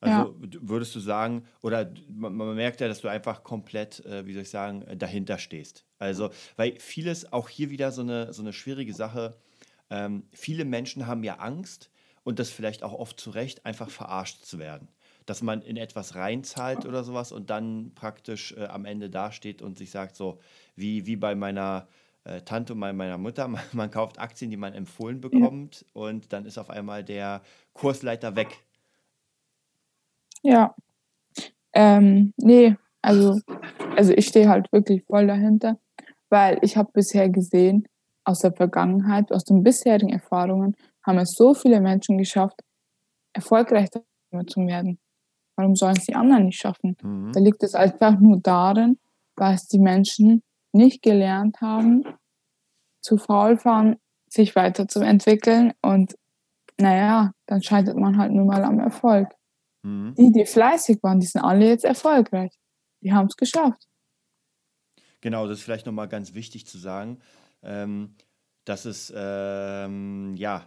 [0.00, 0.48] Also ja.
[0.60, 4.42] würdest du sagen, oder man, man, merkt ja, dass du einfach komplett, äh, wie soll
[4.42, 5.84] ich sagen, dahinter stehst.
[5.98, 9.36] Also, weil vieles auch hier wieder so eine, so eine schwierige Sache.
[9.90, 11.90] Ähm, viele Menschen haben ja Angst,
[12.28, 14.88] und das vielleicht auch oft zu Recht, einfach verarscht zu werden.
[15.24, 19.78] Dass man in etwas reinzahlt oder sowas und dann praktisch äh, am Ende dasteht und
[19.78, 20.38] sich sagt, so
[20.76, 21.88] wie, wie bei meiner
[22.24, 26.02] äh, Tante und meiner Mutter, man, man, kauft Aktien, die man empfohlen bekommt ja.
[26.02, 27.40] und dann ist auf einmal der
[27.72, 28.62] Kursleiter weg.
[30.42, 30.74] Ja.
[31.72, 33.40] Ähm, nee, also,
[33.96, 35.78] also ich stehe halt wirklich voll dahinter,
[36.28, 37.86] weil ich habe bisher gesehen,
[38.24, 42.60] aus der Vergangenheit, aus den bisherigen Erfahrungen, haben es so viele Menschen geschafft,
[43.32, 44.98] erfolgreich zu werden.
[45.56, 46.96] Warum sollen es die anderen nicht schaffen?
[47.02, 47.32] Mhm.
[47.32, 48.98] Da liegt es einfach nur darin,
[49.36, 52.04] dass die Menschen nicht gelernt haben,
[53.00, 53.96] zu faul fahren,
[54.28, 56.16] sich weiterzuentwickeln und
[56.78, 59.28] naja, dann scheitert man halt nur mal am Erfolg.
[59.82, 60.14] Mhm.
[60.16, 62.52] Die, die fleißig waren, die sind alle jetzt erfolgreich.
[63.00, 63.86] Die haben es geschafft.
[65.20, 67.20] Genau, das ist vielleicht nochmal ganz wichtig zu sagen,
[67.62, 68.14] ähm,
[68.64, 70.66] dass es, ähm, ja,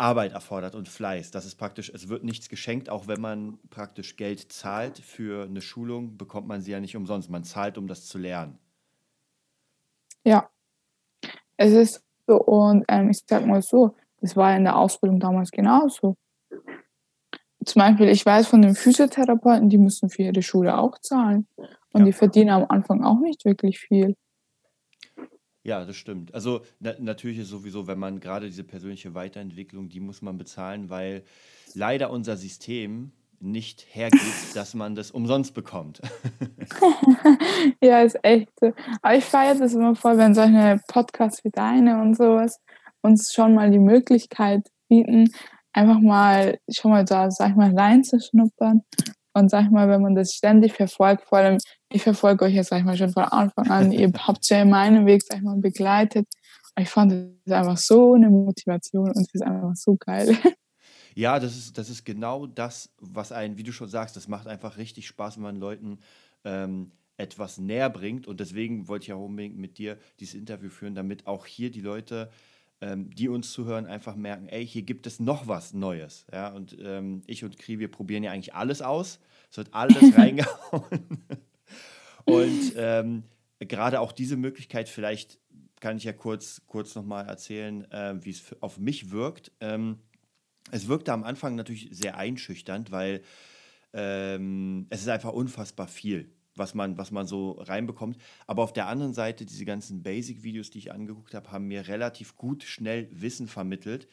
[0.00, 1.30] Arbeit erfordert und Fleiß.
[1.30, 5.60] Das ist praktisch, es wird nichts geschenkt, auch wenn man praktisch Geld zahlt für eine
[5.60, 7.28] Schulung, bekommt man sie ja nicht umsonst.
[7.28, 8.58] Man zahlt, um das zu lernen.
[10.24, 10.48] Ja,
[11.58, 15.50] es ist so, und ähm, ich sag mal so, das war in der Ausbildung damals
[15.50, 16.16] genauso.
[17.64, 21.46] Zum Beispiel, ich weiß von den Physiotherapeuten, die müssen für ihre Schule auch zahlen.
[21.92, 22.06] Und ja.
[22.06, 24.16] die verdienen am Anfang auch nicht wirklich viel.
[25.62, 26.34] Ja, das stimmt.
[26.34, 30.88] Also na natürlich ist sowieso, wenn man gerade diese persönliche Weiterentwicklung, die muss man bezahlen,
[30.88, 31.22] weil
[31.74, 36.00] leider unser System nicht hergibt, dass man das umsonst bekommt.
[37.82, 38.72] ja, ist echt so.
[39.02, 42.60] Aber ich feiere das immer voll, wenn solche Podcasts wie deine und sowas
[43.02, 45.32] uns schon mal die Möglichkeit bieten,
[45.72, 48.82] einfach mal schon mal da, sag ich mal, reinzuschnuppern.
[49.32, 52.70] Und sag ich mal, wenn man das ständig verfolgt, vor allem ich verfolge euch jetzt,
[52.70, 53.92] sag ich mal, schon von Anfang an.
[53.92, 56.26] Ihr habt ja in meinem Weg, sag ich mal, begleitet.
[56.78, 57.12] ich fand
[57.44, 60.36] es einfach so eine Motivation und es ist einfach so geil.
[61.16, 64.46] Ja, das ist, das ist genau das, was einen, wie du schon sagst, das macht
[64.46, 65.98] einfach richtig Spaß, wenn man Leuten
[66.44, 68.26] ähm, etwas näher bringt.
[68.26, 71.80] Und deswegen wollte ich auch unbedingt mit dir dieses Interview führen, damit auch hier die
[71.80, 72.30] Leute,
[72.80, 76.26] ähm, die uns zuhören, einfach merken, ey, hier gibt es noch was Neues.
[76.32, 79.20] Ja, und ähm, ich und Kri, wir probieren ja eigentlich alles aus.
[79.50, 81.24] Es wird alles reingehauen.
[82.24, 83.24] Und ähm,
[83.58, 85.38] gerade auch diese Möglichkeit, vielleicht
[85.80, 89.52] kann ich ja kurz, kurz nochmal erzählen, äh, wie es auf mich wirkt.
[89.60, 89.98] Ähm,
[90.70, 93.22] es wirkte am Anfang natürlich sehr einschüchternd, weil
[93.92, 98.18] ähm, es ist einfach unfassbar viel, was man, was man so reinbekommt.
[98.46, 102.36] Aber auf der anderen Seite, diese ganzen Basic-Videos, die ich angeguckt habe, haben mir relativ
[102.36, 104.08] gut schnell Wissen vermittelt,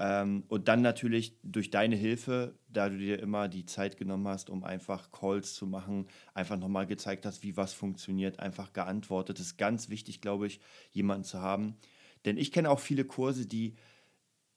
[0.00, 4.48] ähm, und dann natürlich durch deine Hilfe, da du dir immer die Zeit genommen hast,
[4.48, 9.38] um einfach Calls zu machen, einfach nochmal gezeigt hast, wie was funktioniert, einfach geantwortet.
[9.38, 11.76] Das ist ganz wichtig, glaube ich, jemanden zu haben.
[12.24, 13.74] Denn ich kenne auch viele Kurse, die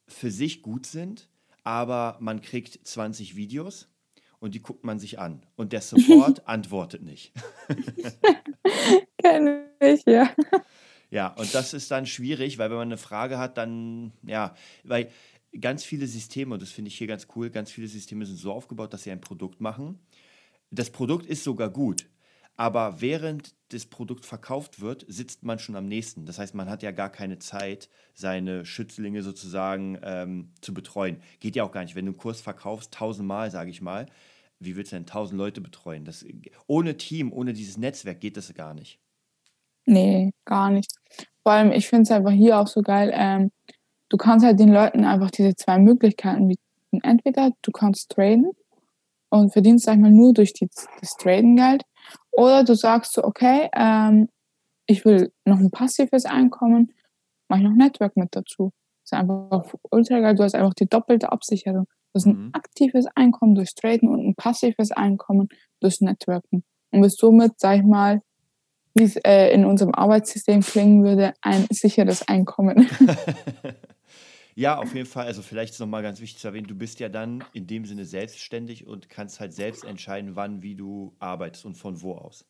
[0.07, 1.27] für sich gut sind,
[1.65, 3.89] aber man kriegt 20 Videos
[4.43, 5.41] und die guckt man sich an.
[5.55, 7.31] Und der Support antwortet nicht.
[9.17, 10.29] Kenne ich, ja.
[11.09, 14.53] Ja, und das ist dann schwierig, weil wenn man eine Frage hat, dann, ja,
[14.83, 15.09] weil
[15.61, 18.51] ganz viele Systeme, und das finde ich hier ganz cool, ganz viele Systeme sind so
[18.51, 19.99] aufgebaut, dass sie ein Produkt machen.
[20.71, 22.09] Das Produkt ist sogar gut,
[22.57, 26.25] aber während das Produkt verkauft wird, sitzt man schon am nächsten.
[26.25, 31.21] Das heißt, man hat ja gar keine Zeit, seine Schützlinge sozusagen ähm, zu betreuen.
[31.39, 31.95] Geht ja auch gar nicht.
[31.95, 34.07] Wenn du einen Kurs verkaufst, tausendmal, sage ich mal,
[34.59, 36.05] wie willst du denn tausend Leute betreuen?
[36.05, 36.25] Das,
[36.67, 38.99] ohne Team, ohne dieses Netzwerk geht das gar nicht.
[39.85, 40.93] Nee, gar nicht.
[41.43, 43.11] Vor allem, ich finde es einfach hier auch so geil.
[43.13, 43.51] Ähm,
[44.09, 46.61] du kannst halt den Leuten einfach diese zwei Möglichkeiten bieten.
[47.01, 48.51] Entweder du kannst traden
[49.29, 50.69] und verdienst, sag ich mal, nur durch die,
[51.01, 51.83] das Traden Geld.
[52.31, 54.29] Oder du sagst so, okay, ähm,
[54.85, 56.93] ich will noch ein passives Einkommen,
[57.47, 58.71] mache ich noch Network mit dazu.
[59.03, 60.35] Das ist einfach ultra geil.
[60.35, 61.87] Du hast einfach die doppelte Absicherung.
[62.13, 62.49] Du hast ein mhm.
[62.53, 65.49] aktives Einkommen durchs Traden und ein passives Einkommen
[65.79, 66.63] durchs Networken.
[66.91, 68.21] Und bist somit, sag ich mal,
[68.93, 72.87] wie es äh, in unserem Arbeitssystem klingen würde, ein sicheres Einkommen.
[74.55, 75.25] Ja, auf jeden Fall.
[75.25, 78.05] Also vielleicht ist nochmal ganz wichtig zu erwähnen, du bist ja dann in dem Sinne
[78.05, 82.45] selbstständig und kannst halt selbst entscheiden, wann, wie du arbeitest und von wo aus.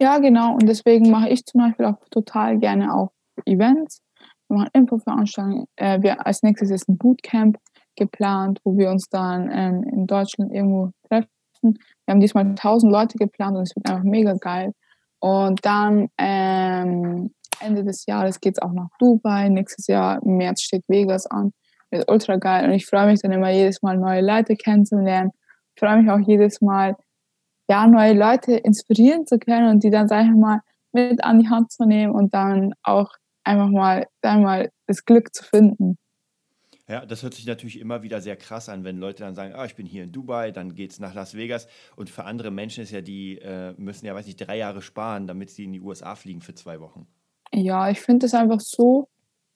[0.00, 0.54] Ja, genau.
[0.54, 3.12] Und deswegen mache ich zum Beispiel auch total gerne auch
[3.44, 4.02] Events.
[4.48, 5.66] Wir machen Infoveranstaltungen.
[5.76, 7.58] Äh, wir, als nächstes ist ein Bootcamp
[7.96, 11.28] geplant, wo wir uns dann ähm, in Deutschland irgendwo treffen.
[11.62, 11.74] Wir
[12.10, 14.72] haben diesmal 1000 Leute geplant und es wird einfach mega geil.
[15.20, 19.48] Und dann ähm, Ende des Jahres geht es auch nach Dubai.
[19.48, 21.52] Nächstes Jahr im März steht Vegas an.
[21.90, 22.64] Wird ultra geil.
[22.64, 25.30] Und ich freue mich dann immer jedes Mal, neue Leute kennenzulernen.
[25.74, 26.96] Ich freue mich auch jedes Mal,
[27.68, 30.60] ja, neue Leute inspirieren zu können und die dann, sag ich mal,
[30.92, 33.10] mit an die Hand zu nehmen und dann auch
[33.44, 35.96] einfach mal, sag mal, das Glück zu finden.
[36.92, 39.64] Ja, das hört sich natürlich immer wieder sehr krass an, wenn Leute dann sagen, ah,
[39.64, 41.66] ich bin hier in Dubai, dann geht es nach Las Vegas.
[41.96, 45.26] Und für andere Menschen ist ja, die äh, müssen ja, weiß ich, drei Jahre sparen,
[45.26, 47.06] damit sie in die USA fliegen für zwei Wochen.
[47.50, 49.08] Ja, ich finde es einfach so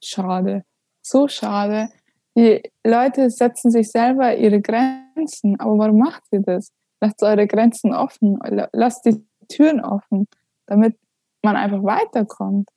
[0.03, 0.65] schade.
[1.03, 1.91] So schade.
[2.39, 5.61] Die Leute setzen sich selber ihre Grenzen.
[5.61, 6.73] Aber warum macht ihr das?
[7.03, 8.39] Lasst eure Grenzen offen.
[8.73, 10.27] Lasst die Türen offen,
[10.65, 10.97] damit
[11.43, 12.71] man einfach weiterkommt.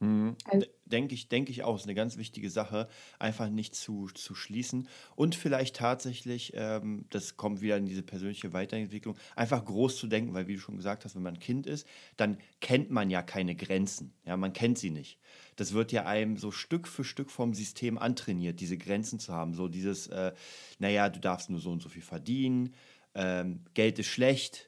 [0.00, 0.34] Mhm.
[0.44, 4.34] Also, denke ich, denke ich auch, ist eine ganz wichtige Sache, einfach nicht zu, zu
[4.34, 10.06] schließen und vielleicht tatsächlich, ähm, das kommt wieder in diese persönliche Weiterentwicklung, einfach groß zu
[10.06, 13.10] denken, weil wie du schon gesagt hast, wenn man ein Kind ist, dann kennt man
[13.10, 15.18] ja keine Grenzen, ja, man kennt sie nicht.
[15.56, 19.54] Das wird ja einem so Stück für Stück vom System antrainiert, diese Grenzen zu haben,
[19.54, 20.32] so dieses, äh,
[20.78, 22.74] naja, du darfst nur so und so viel verdienen,
[23.14, 24.67] ähm, Geld ist schlecht,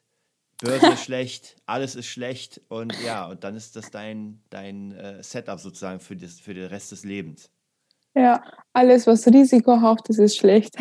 [0.61, 5.23] Börse ist schlecht, alles ist schlecht und ja, und dann ist das dein, dein äh,
[5.23, 7.51] Setup sozusagen für, das, für den Rest des Lebens.
[8.15, 8.43] Ja,
[8.73, 10.77] alles, was risikohaft ist, ist schlecht.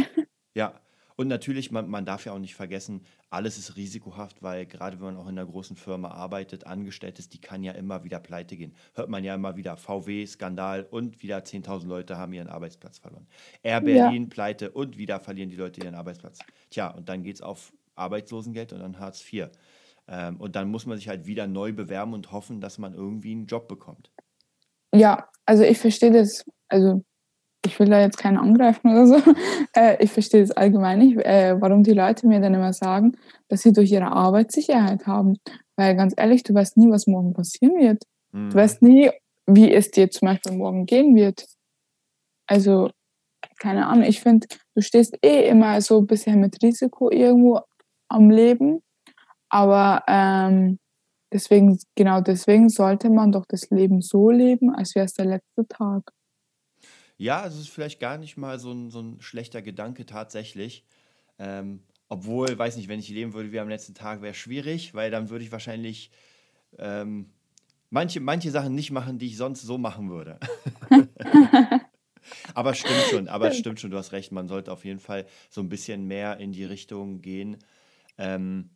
[0.56, 0.74] Ja,
[1.16, 5.08] und natürlich, man, man darf ja auch nicht vergessen, alles ist risikohaft, weil gerade wenn
[5.14, 8.56] man auch in einer großen Firma arbeitet, angestellt ist, die kann ja immer wieder pleite
[8.56, 8.74] gehen.
[8.94, 13.28] Hört man ja immer wieder, VW, Skandal und wieder 10.000 Leute haben ihren Arbeitsplatz verloren.
[13.64, 14.30] Air Berlin, ja.
[14.30, 16.40] pleite und wieder verlieren die Leute ihren Arbeitsplatz.
[16.72, 19.50] Tja, und dann geht es auf Arbeitslosengeld und dann Hartz IV.
[20.08, 23.32] Ähm, und dann muss man sich halt wieder neu bewerben und hoffen, dass man irgendwie
[23.32, 24.12] einen Job bekommt.
[24.94, 27.04] Ja, also ich verstehe das, also
[27.66, 29.16] ich will da jetzt keinen angreifen oder so.
[29.76, 33.16] Äh, ich verstehe das allgemein nicht, äh, warum die Leute mir dann immer sagen,
[33.50, 35.38] dass sie durch ihre Arbeit Sicherheit haben.
[35.76, 38.04] Weil ganz ehrlich, du weißt nie, was morgen passieren wird.
[38.32, 38.50] Mhm.
[38.50, 39.12] Du weißt nie,
[39.46, 41.46] wie es dir zum Beispiel morgen gehen wird.
[42.48, 42.90] Also,
[43.60, 47.60] keine Ahnung, ich finde, du stehst eh immer so ein bisschen mit Risiko irgendwo
[48.10, 48.82] am Leben.
[49.50, 50.80] Aber ähm,
[51.34, 55.68] deswegen, genau deswegen sollte man doch das Leben so leben, als wäre es der letzte
[55.68, 56.12] Tag.
[57.18, 60.86] Ja, es ist vielleicht gar nicht mal so ein, so ein schlechter Gedanke tatsächlich.
[61.38, 65.12] Ähm, obwohl, weiß nicht, wenn ich leben würde wie am letzten Tag, wäre schwierig, weil
[65.12, 66.12] dann würde ich wahrscheinlich
[66.78, 67.30] ähm,
[67.90, 70.40] manche, manche Sachen nicht machen, die ich sonst so machen würde.
[72.54, 75.62] aber stimmt schon, aber stimmt schon, du hast recht, man sollte auf jeden Fall so
[75.62, 77.58] ein bisschen mehr in die Richtung gehen.
[78.20, 78.70] Ähm,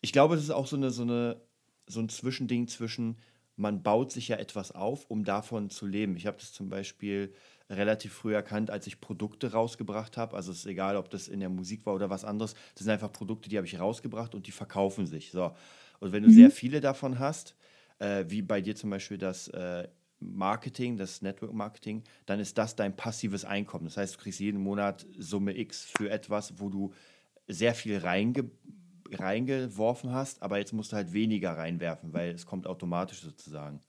[0.00, 1.40] ich glaube, das ist auch so, eine, so, eine,
[1.86, 3.18] so ein Zwischending zwischen,
[3.56, 6.16] man baut sich ja etwas auf, um davon zu leben.
[6.16, 7.32] Ich habe das zum Beispiel
[7.68, 10.36] relativ früh erkannt, als ich Produkte rausgebracht habe.
[10.36, 12.54] Also es ist egal, ob das in der Musik war oder was anderes.
[12.74, 15.30] Das sind einfach Produkte, die habe ich rausgebracht und die verkaufen sich.
[15.30, 15.54] So.
[16.00, 16.34] Und wenn du mhm.
[16.34, 17.56] sehr viele davon hast,
[17.98, 19.88] äh, wie bei dir zum Beispiel das äh,
[20.20, 23.86] Marketing, das Network Marketing, dann ist das dein passives Einkommen.
[23.86, 26.92] Das heißt, du kriegst jeden Monat Summe X für etwas, wo du
[27.48, 28.50] sehr viel reinge
[29.12, 33.80] reingeworfen hast, aber jetzt musst du halt weniger reinwerfen, weil es kommt automatisch sozusagen.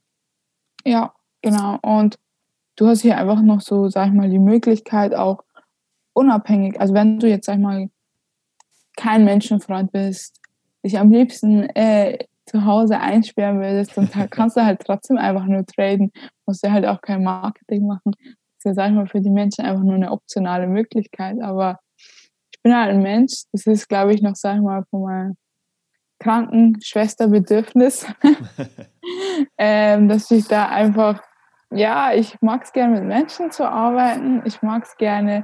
[0.86, 1.78] Ja, genau.
[1.82, 2.18] Und
[2.76, 5.44] du hast hier einfach noch so, sag ich mal, die Möglichkeit auch
[6.14, 7.90] unabhängig, also wenn du jetzt, sag ich mal,
[8.96, 10.40] kein Menschenfreund bist,
[10.84, 15.66] dich am liebsten äh, zu Hause einsperren würdest, dann kannst du halt trotzdem einfach nur
[15.66, 16.12] traden,
[16.46, 18.14] musst du halt auch kein Marketing machen.
[18.18, 21.80] Das ist ja, sag ich mal, für die Menschen einfach nur eine optionale Möglichkeit, aber
[22.58, 25.38] ich bin halt ein Mensch, das ist, glaube ich, noch, sag ich mal, von meinem
[26.20, 28.08] Krankenschwesterbedürfnis,
[29.58, 31.22] ähm, dass ich da einfach
[31.72, 34.42] ja, ich mag es gerne mit Menschen zu arbeiten.
[34.46, 35.44] Ich mag es gerne,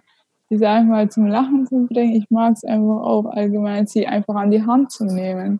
[0.50, 2.16] die sag ich mal zum Lachen zu bringen.
[2.16, 5.60] Ich mag es einfach auch allgemein, sie einfach an die Hand zu nehmen.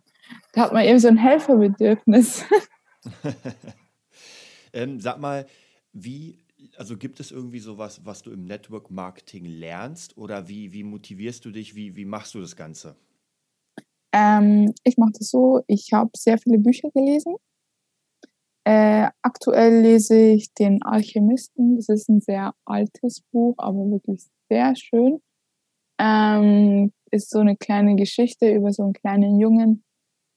[0.52, 2.44] Da hat man eben so ein Helferbedürfnis.
[4.72, 5.46] ähm, sag mal,
[5.92, 6.38] wie,
[6.78, 11.44] also gibt es irgendwie sowas, was du im Network Marketing lernst oder wie, wie motivierst
[11.44, 12.96] du dich, wie, wie machst du das Ganze?
[14.12, 17.36] Ähm, ich mache das so, ich habe sehr viele Bücher gelesen
[18.64, 21.76] äh, aktuell lese ich den Alchemisten.
[21.76, 25.20] Das ist ein sehr altes Buch, aber wirklich sehr schön.
[26.00, 29.84] Ähm, ist so eine kleine Geschichte über so einen kleinen Jungen,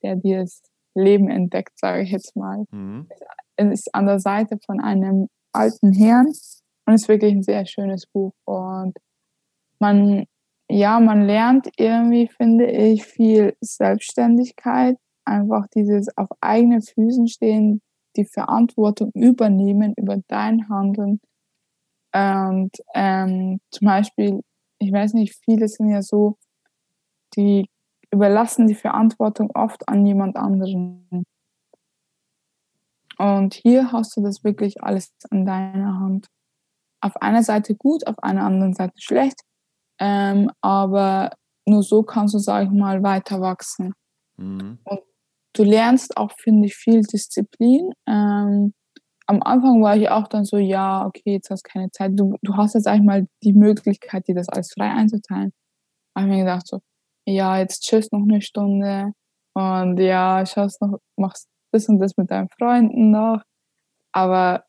[0.03, 0.61] der das
[0.93, 2.65] Leben entdeckt, sage ich jetzt mal.
[2.69, 3.07] Mhm.
[3.55, 6.31] Ist an der Seite von einem alten Herrn
[6.85, 8.33] und ist wirklich ein sehr schönes Buch.
[8.45, 8.97] Und
[9.79, 10.25] man,
[10.69, 14.97] ja, man lernt irgendwie, finde ich, viel Selbstständigkeit.
[15.25, 17.81] Einfach dieses auf eigenen Füßen stehen,
[18.15, 21.19] die Verantwortung übernehmen über dein Handeln.
[22.13, 24.41] Und ähm, zum Beispiel,
[24.79, 26.37] ich weiß nicht, viele sind ja so,
[27.35, 27.69] die
[28.11, 31.25] überlassen die Verantwortung oft an jemand anderen.
[33.17, 36.27] Und hier hast du das wirklich alles an deiner Hand.
[37.01, 39.41] Auf einer Seite gut, auf einer anderen Seite schlecht.
[39.99, 41.31] Ähm, aber
[41.65, 43.93] nur so kannst du, sag ich mal, weiter wachsen.
[44.37, 44.79] Mhm.
[44.83, 44.99] Und
[45.53, 47.91] du lernst auch, finde ich, viel Disziplin.
[48.07, 48.73] Ähm,
[49.27, 52.11] am Anfang war ich auch dann so, ja, okay, jetzt hast du keine Zeit.
[52.15, 55.51] Du, du hast jetzt eigentlich mal die Möglichkeit, dir das alles frei einzuteilen.
[56.13, 56.79] Da habe ich mir gedacht so,
[57.25, 59.11] ja, jetzt chillst noch eine Stunde
[59.53, 63.41] und ja, schaust noch, machst das und das mit deinen Freunden noch.
[64.11, 64.65] Aber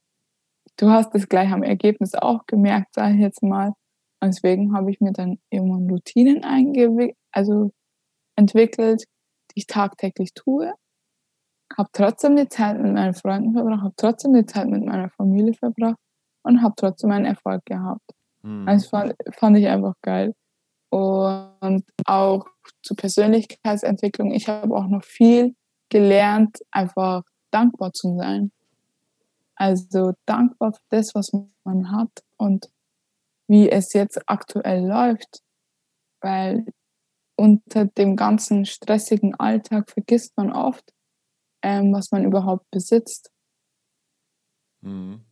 [0.76, 3.72] du hast das gleich am Ergebnis auch gemerkt, sage ich jetzt mal.
[4.20, 6.44] Und deswegen habe ich mir dann irgendwann Routinen
[7.32, 7.70] also
[8.36, 9.04] entwickelt,
[9.54, 10.72] ich tagtäglich tue.
[11.76, 15.54] Habe trotzdem die Zeit mit meinen Freunden verbracht, habe trotzdem die Zeit mit meiner Familie
[15.54, 15.98] verbracht
[16.42, 18.10] und habe trotzdem einen Erfolg gehabt.
[18.42, 18.66] Mhm.
[18.66, 20.34] Das fand, fand ich einfach geil.
[20.90, 22.46] Und auch
[22.82, 25.54] zur Persönlichkeitsentwicklung, ich habe auch noch viel
[25.88, 28.52] gelernt, einfach dankbar zu sein.
[29.54, 31.32] Also dankbar für das, was
[31.64, 32.70] man hat und
[33.48, 35.42] wie es jetzt aktuell läuft.
[36.20, 36.66] Weil
[37.36, 40.92] unter dem ganzen stressigen Alltag vergisst man oft,
[41.62, 43.30] ähm, was man überhaupt besitzt.
[44.80, 45.24] Mhm.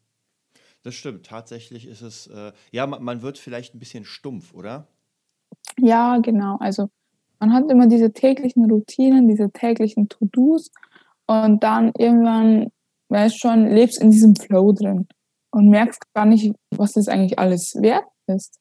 [0.82, 1.26] Das stimmt.
[1.26, 4.86] Tatsächlich ist es, äh, ja, man, man wird vielleicht ein bisschen stumpf, oder?
[5.78, 6.58] Ja, genau.
[6.58, 6.90] Also
[7.38, 10.70] man hat immer diese täglichen Routinen, diese täglichen To-Dos
[11.26, 12.70] und dann irgendwann,
[13.08, 15.06] weißt schon, lebst in diesem Flow drin
[15.50, 18.60] und merkst gar nicht, was das eigentlich alles wert ist.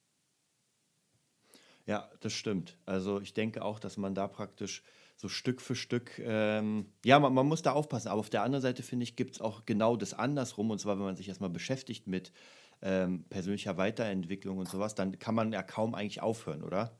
[1.85, 2.77] Ja, das stimmt.
[2.85, 4.83] Also ich denke auch, dass man da praktisch
[5.17, 8.09] so Stück für Stück, ähm, ja, man, man muss da aufpassen.
[8.09, 10.71] Aber auf der anderen Seite, finde ich, gibt es auch genau das andersrum.
[10.71, 12.33] Und zwar, wenn man sich erstmal beschäftigt mit
[12.81, 16.97] ähm, persönlicher Weiterentwicklung und sowas, dann kann man ja kaum eigentlich aufhören, oder?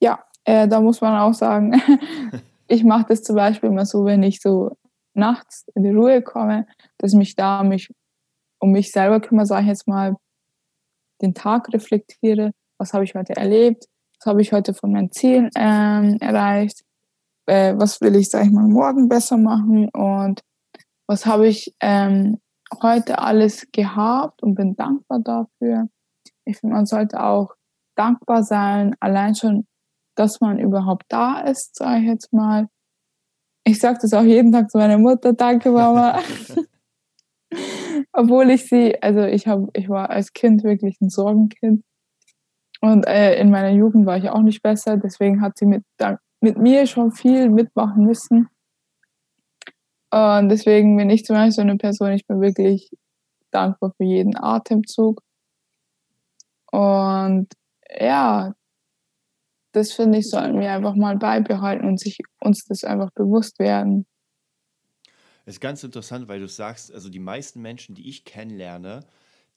[0.00, 1.74] Ja, äh, da muss man auch sagen,
[2.68, 4.72] ich mache das zum Beispiel immer so, wenn ich so
[5.12, 7.92] nachts in die Ruhe komme, dass ich mich da mich
[8.58, 10.16] um mich selber kümmere, sage ich jetzt mal,
[11.20, 13.84] den Tag reflektiere, was habe ich heute erlebt,
[14.18, 16.82] was habe ich heute von meinen Zielen ähm, erreicht,
[17.44, 19.90] äh, was will ich, sage ich mal, morgen besser machen?
[19.90, 20.40] Und
[21.06, 22.38] was habe ich ähm,
[22.82, 25.88] heute alles gehabt und bin dankbar dafür.
[26.46, 27.54] Ich finde, man sollte auch
[27.96, 29.66] dankbar sein, allein schon,
[30.18, 32.68] dass man überhaupt da ist, sage ich jetzt mal.
[33.64, 36.20] Ich sage das auch jeden Tag zu meiner Mutter, danke Mama.
[38.12, 41.84] Obwohl ich sie, also ich habe, ich war als Kind wirklich ein Sorgenkind.
[42.80, 45.84] Und äh, in meiner Jugend war ich auch nicht besser, deswegen hat sie mit,
[46.40, 48.48] mit mir schon viel mitmachen müssen.
[50.10, 52.90] Und deswegen bin ich zum Beispiel so eine Person, ich bin wirklich
[53.50, 55.22] dankbar für jeden Atemzug.
[56.70, 57.48] Und
[57.98, 58.54] ja,
[59.78, 64.06] das finde ich, sollten wir einfach mal beibehalten und sich uns das einfach bewusst werden.
[65.46, 69.06] Es ist ganz interessant, weil du sagst, also die meisten Menschen, die ich kennenlerne,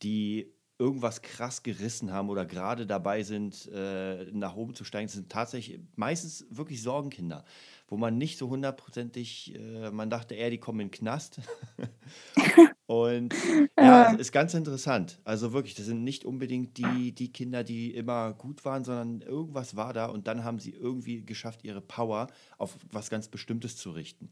[0.04, 5.30] die irgendwas krass gerissen haben oder gerade dabei sind, äh, nach oben zu steigen, sind
[5.30, 7.44] tatsächlich meistens wirklich Sorgenkinder,
[7.92, 11.42] wo man nicht so hundertprozentig, äh, man dachte eher, die kommen in den Knast.
[12.86, 13.34] Und
[13.78, 15.20] ja, ist ganz interessant.
[15.26, 19.76] Also wirklich, das sind nicht unbedingt die, die Kinder, die immer gut waren, sondern irgendwas
[19.76, 22.28] war da und dann haben sie irgendwie geschafft, ihre Power
[22.58, 24.30] auf was ganz Bestimmtes zu richten.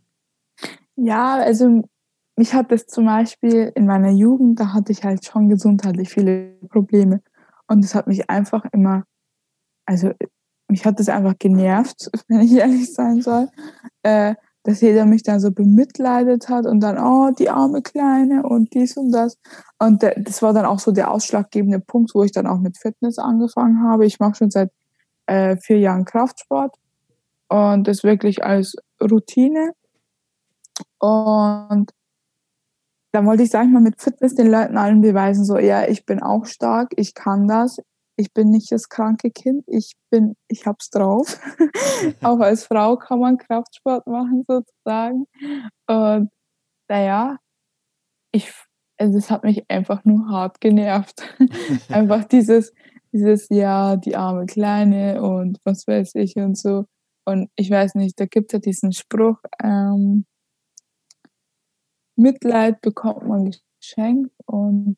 [0.98, 1.84] Ja, also
[2.36, 6.58] mich hat das zum Beispiel in meiner Jugend, da hatte ich halt schon gesundheitlich viele
[6.70, 7.22] Probleme.
[7.68, 9.04] Und es hat mich einfach immer,
[9.86, 10.12] also
[10.70, 13.50] mich hat das einfach genervt, wenn ich ehrlich sein soll,
[14.04, 18.74] äh, dass jeder mich dann so bemitleidet hat und dann, oh, die arme Kleine und
[18.74, 19.38] dies und das.
[19.80, 23.18] Und das war dann auch so der ausschlaggebende Punkt, wo ich dann auch mit Fitness
[23.18, 24.06] angefangen habe.
[24.06, 24.70] Ich mache schon seit
[25.28, 26.76] äh, vier Jahren Kraftsport
[27.48, 29.72] und das wirklich als Routine.
[31.00, 31.92] Und
[33.12, 36.06] da wollte ich, sag ich mal, mit Fitness den Leuten allen beweisen, so, ja, ich
[36.06, 37.78] bin auch stark, ich kann das,
[38.20, 41.40] ich bin nicht das kranke Kind, ich bin, ich hab's drauf.
[42.22, 45.26] auch als Frau kann man Kraftsport machen, sozusagen.
[45.88, 46.30] Und
[46.90, 47.38] naja,
[48.34, 48.52] ich,
[48.98, 51.22] also es hat mich einfach nur hart genervt.
[51.90, 52.74] einfach dieses,
[53.14, 56.86] dieses, ja, die arme Kleine und was weiß ich und so.
[57.26, 60.26] Und ich weiß nicht, da gibt es ja diesen Spruch, ähm,
[62.18, 64.98] Mitleid bekommt man geschenkt und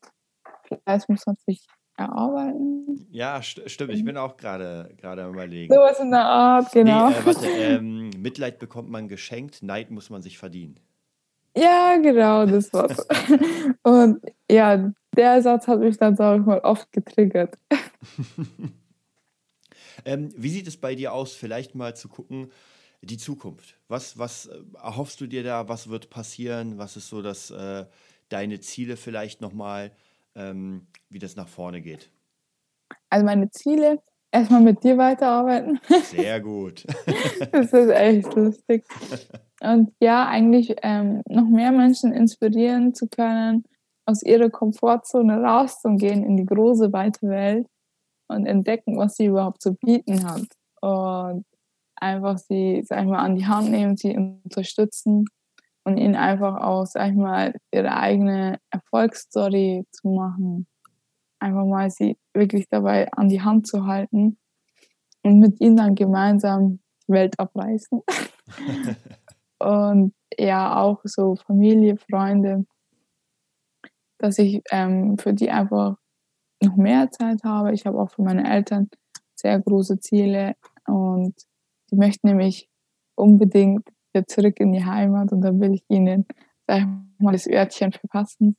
[0.66, 1.64] vielleicht muss man sich
[1.96, 3.06] erarbeiten.
[3.10, 3.92] Ja, st stimmt.
[3.92, 5.72] Ich bin auch gerade gerade überlegen.
[5.72, 7.10] Sowas in der Art, genau.
[7.10, 10.80] Nee, äh, warte, ähm, Mitleid bekommt man geschenkt, Neid muss man sich verdienen.
[11.56, 13.06] Ja, genau, das war's.
[13.82, 14.20] und
[14.50, 17.58] ja, der Satz hat mich dann, sag ich mal, oft getriggert.
[20.04, 21.34] ähm, wie sieht es bei dir aus?
[21.34, 22.50] Vielleicht mal zu gucken,
[23.02, 23.78] die Zukunft.
[23.88, 25.68] Was, was äh, erhoffst du dir da?
[25.68, 26.78] Was wird passieren?
[26.78, 27.84] Was ist so das, äh,
[28.30, 29.92] deine Ziele vielleicht nochmal,
[30.34, 32.10] ähm, wie das nach vorne geht?
[33.10, 35.80] Also meine Ziele, erstmal mit dir weiterarbeiten.
[36.04, 36.84] Sehr gut.
[37.52, 38.84] das ist echt lustig.
[39.60, 43.64] Und ja, eigentlich ähm, noch mehr Menschen inspirieren zu können,
[44.06, 47.68] aus ihrer Komfortzone rauszugehen in die große, weite Welt
[48.28, 50.46] und entdecken, was sie überhaupt zu bieten hat.
[50.80, 51.44] Und
[51.96, 55.26] einfach sie, sag ich mal, an die Hand nehmen, sie unterstützen
[55.84, 60.66] und ihnen einfach auch, sag ich mal, ihre eigene Erfolgsstory zu machen.
[61.40, 64.38] Einfach mal sie wirklich dabei an die Hand zu halten
[65.22, 68.02] und mit ihnen dann gemeinsam die Welt abreißen.
[69.58, 72.64] und ja, auch so Familie, Freunde,
[74.18, 75.96] dass ich ähm, für die einfach
[76.62, 77.72] noch mehr Zeit habe.
[77.72, 78.88] Ich habe auch für meine Eltern
[79.34, 80.54] sehr große Ziele
[80.86, 81.34] und
[81.90, 82.68] die möchten nämlich
[83.16, 86.26] unbedingt wieder zurück in die Heimat und dann will ich ihnen,
[86.66, 86.86] sag ich
[87.18, 88.56] mal, das Örtchen verpassen.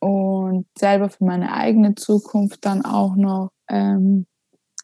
[0.00, 4.26] Und selber für meine eigene Zukunft dann auch noch, ähm,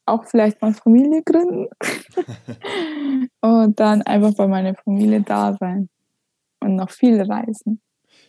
[0.06, 1.68] auch vielleicht mal Familie gründen.
[3.40, 5.88] und dann einfach bei meiner Familie da sein
[6.60, 7.80] und noch viel reisen.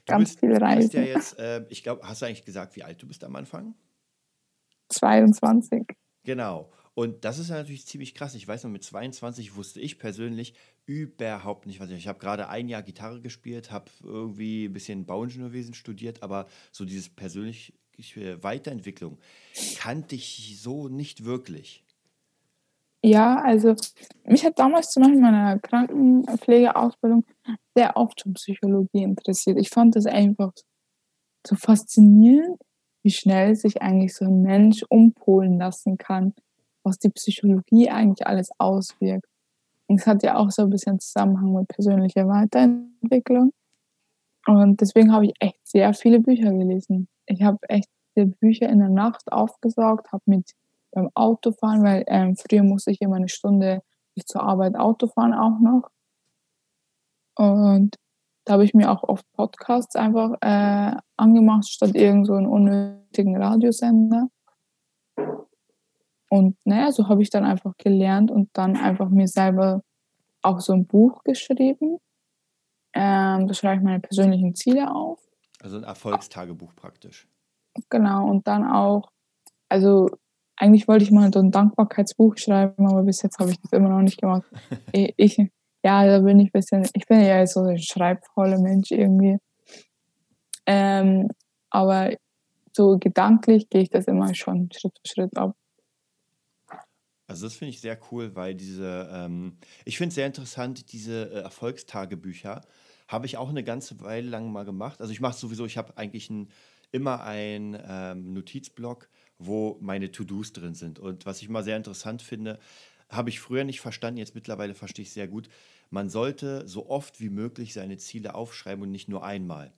[0.05, 0.95] ganz bist, viel Du bist reisen.
[0.97, 3.73] ja jetzt, äh, ich glaube, hast du eigentlich gesagt, wie alt du bist am Anfang?
[4.89, 5.83] 22.
[6.23, 6.69] Genau.
[6.95, 8.35] Und das ist ja natürlich ziemlich krass.
[8.35, 10.53] Ich weiß noch, mit 22 wusste ich persönlich
[10.85, 11.97] überhaupt nicht, was ich.
[11.97, 16.85] Ich habe gerade ein Jahr Gitarre gespielt, habe irgendwie ein bisschen Bauingenieurwesen studiert, aber so
[16.85, 17.73] dieses persönliche
[18.41, 19.17] Weiterentwicklung
[19.77, 21.83] kannte ich so nicht wirklich.
[23.03, 23.75] Ja, also
[24.23, 27.25] mich hat damals zum Beispiel in meiner Krankenpflegeausbildung
[27.75, 29.59] sehr oft schon Psychologie interessiert.
[29.59, 30.53] Ich fand das einfach
[31.45, 32.57] so faszinierend,
[33.03, 36.33] wie schnell sich eigentlich so ein Mensch umpolen lassen kann,
[36.85, 39.27] was die Psychologie eigentlich alles auswirkt.
[39.87, 43.51] Und es hat ja auch so ein bisschen Zusammenhang mit persönlicher Weiterentwicklung.
[44.47, 47.07] Und deswegen habe ich echt sehr viele Bücher gelesen.
[47.25, 50.51] Ich habe echt viele Bücher in der Nacht aufgesaugt, habe mit
[50.91, 53.81] beim Autofahren, weil ähm, früher musste ich immer eine Stunde
[54.25, 55.89] zur Arbeit Auto fahren auch noch.
[57.35, 57.97] Und
[58.45, 63.35] da habe ich mir auch oft Podcasts einfach äh, angemacht, statt irgend so einen unnötigen
[63.35, 64.29] Radiosender.
[66.35, 69.83] Und naja, so habe ich dann einfach gelernt und dann einfach mir selber
[70.41, 71.97] auch so ein Buch geschrieben.
[72.93, 75.19] Ähm, da schreibe ich meine persönlichen Ziele auf.
[75.61, 77.29] Also ein Erfolgstagebuch praktisch.
[77.89, 79.11] Genau, und dann auch,
[79.69, 80.09] also
[80.57, 83.89] eigentlich wollte ich mal so ein Dankbarkeitsbuch schreiben, aber bis jetzt habe ich das immer
[83.89, 84.43] noch nicht gemacht.
[84.91, 85.37] ich, ich,
[85.85, 89.37] ja, da bin ich ein bisschen, ich bin ja so ein schreibvoller Mensch irgendwie.
[90.65, 91.29] Ähm,
[91.69, 92.11] aber
[92.73, 95.55] so gedanklich gehe ich das immer schon Schritt für Schritt ab.
[97.27, 101.31] Also das finde ich sehr cool, weil diese, ähm, ich finde es sehr interessant, diese
[101.31, 102.61] äh, Erfolgstagebücher
[103.07, 105.01] habe ich auch eine ganze Weile lang mal gemacht.
[105.01, 106.49] Also ich mache sowieso, ich habe eigentlich ein,
[106.91, 110.99] immer einen ähm, Notizblock, wo meine To-Dos drin sind.
[110.99, 112.59] Und was ich mal sehr interessant finde,
[113.09, 115.49] habe ich früher nicht verstanden, jetzt mittlerweile verstehe ich sehr gut.
[115.89, 119.71] Man sollte so oft wie möglich seine Ziele aufschreiben und nicht nur einmal.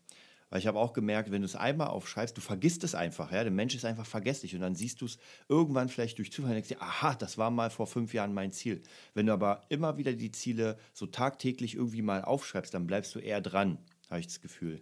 [0.50, 3.32] Weil ich habe auch gemerkt, wenn du es einmal aufschreibst, du vergisst es einfach.
[3.32, 3.44] Ja?
[3.44, 4.56] Der Mensch ist einfach vergesslich.
[4.56, 5.18] Und dann siehst du es
[5.50, 8.52] irgendwann vielleicht durch Zufall und denkst dir, aha, das war mal vor fünf Jahren mein
[8.52, 8.82] Ziel.
[9.14, 13.20] Wenn du aber immer wieder die Ziele so tagtäglich irgendwie mal aufschreibst, dann bleibst du
[13.20, 13.78] eher dran,
[14.10, 14.80] habe ich das Gefühl.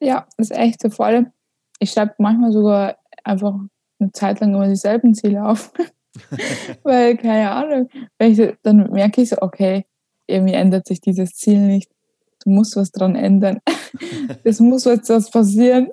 [0.00, 0.90] Ja, das ist echt so.
[0.90, 1.32] Vor allem,
[1.80, 3.54] ich schreibe manchmal sogar einfach
[3.98, 5.72] eine Zeit lang immer dieselben Ziele auf.
[6.82, 7.88] Weil, keine Ahnung,
[8.18, 9.86] ich, dann merke ich so, okay,
[10.26, 11.90] irgendwie ändert sich dieses Ziel nicht.
[12.44, 13.60] Du musst was dran ändern.
[14.44, 15.90] es muss jetzt was passieren.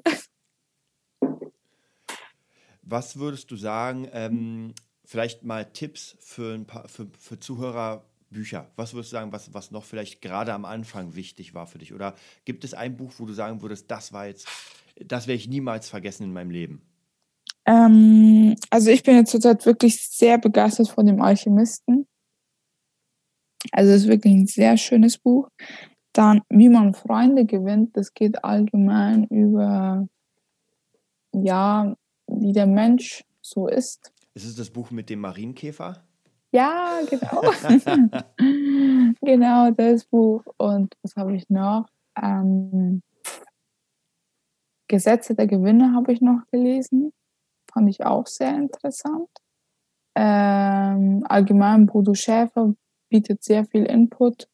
[2.82, 4.74] Was würdest du sagen, ähm,
[5.06, 8.70] vielleicht mal Tipps für, ein paar, für, für Zuhörer, Bücher.
[8.76, 11.93] Was würdest du sagen, was, was noch vielleicht gerade am Anfang wichtig war für dich?
[11.93, 14.47] Oder gibt es ein Buch, wo du sagen würdest, das war jetzt,
[15.04, 16.82] das werde ich niemals vergessen in meinem Leben?
[17.66, 22.08] Ähm, also ich bin jetzt zurzeit wirklich sehr begeistert von dem Alchemisten.
[23.72, 25.50] Also es ist wirklich ein sehr schönes Buch.
[26.14, 30.07] Dann, wie man Freunde gewinnt, das geht allgemein über,
[31.34, 31.95] ja,
[32.28, 34.12] wie der Mensch so ist.
[34.34, 36.03] Ist es das Buch mit dem Marienkäfer?
[36.51, 37.41] Ja, genau.
[39.22, 40.43] genau, das Buch.
[40.57, 41.86] Und was habe ich noch?
[42.20, 43.03] Ähm,
[44.88, 47.14] Gesetze der Gewinne habe ich noch gelesen.
[47.72, 49.30] Fand ich auch sehr interessant.
[50.16, 52.74] Ähm, allgemein Bodo Schäfer
[53.10, 54.49] bietet sehr viel Input.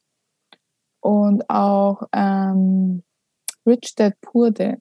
[1.05, 3.03] Und auch ähm,
[3.63, 4.79] Rich Dad Poor Dad.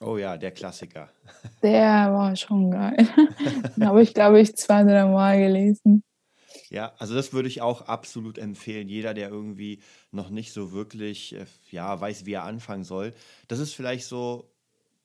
[0.00, 1.10] Oh ja, der Klassiker.
[1.64, 3.08] Der war schon geil.
[3.76, 6.04] Den habe ich, glaube ich, zwei, drei Mal gelesen.
[6.70, 8.88] Ja, also das würde ich auch absolut empfehlen.
[8.88, 9.80] Jeder, der irgendwie
[10.12, 13.12] noch nicht so wirklich, äh, ja, weiß, wie er anfangen soll.
[13.48, 14.52] Das ist vielleicht so,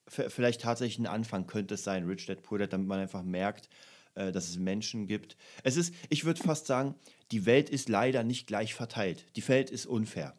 [0.06, 3.68] vielleicht tatsächlich ein Anfang könnte es sein, Rich Dad Poor Dad, damit man einfach merkt,
[4.14, 5.36] äh, dass es Menschen gibt.
[5.64, 6.94] Es ist, ich würde fast sagen,
[7.32, 9.26] die Welt ist leider nicht gleich verteilt.
[9.34, 10.36] Die Welt ist unfair.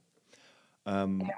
[0.86, 1.36] Ähm, Ja.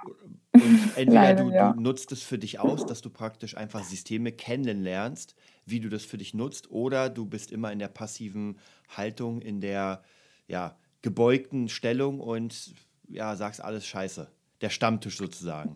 [0.54, 0.54] und
[0.98, 5.36] entweder du, du nutzt es für dich aus, dass du praktisch einfach Systeme kennenlernst,
[5.66, 8.58] wie du das für dich nutzt, oder du bist immer in der passiven
[8.90, 10.04] Haltung, in der
[10.48, 12.74] ja, gebeugten Stellung und
[13.10, 14.32] ja, sagst alles scheiße.
[14.62, 15.76] Der Stammtisch sozusagen.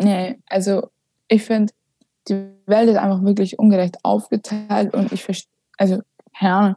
[0.00, 0.90] Nee, also
[1.28, 1.72] ich finde,
[2.28, 6.00] die Welt ist einfach wirklich ungerecht aufgeteilt und ich verstehe, also,
[6.38, 6.76] keine Ahnung,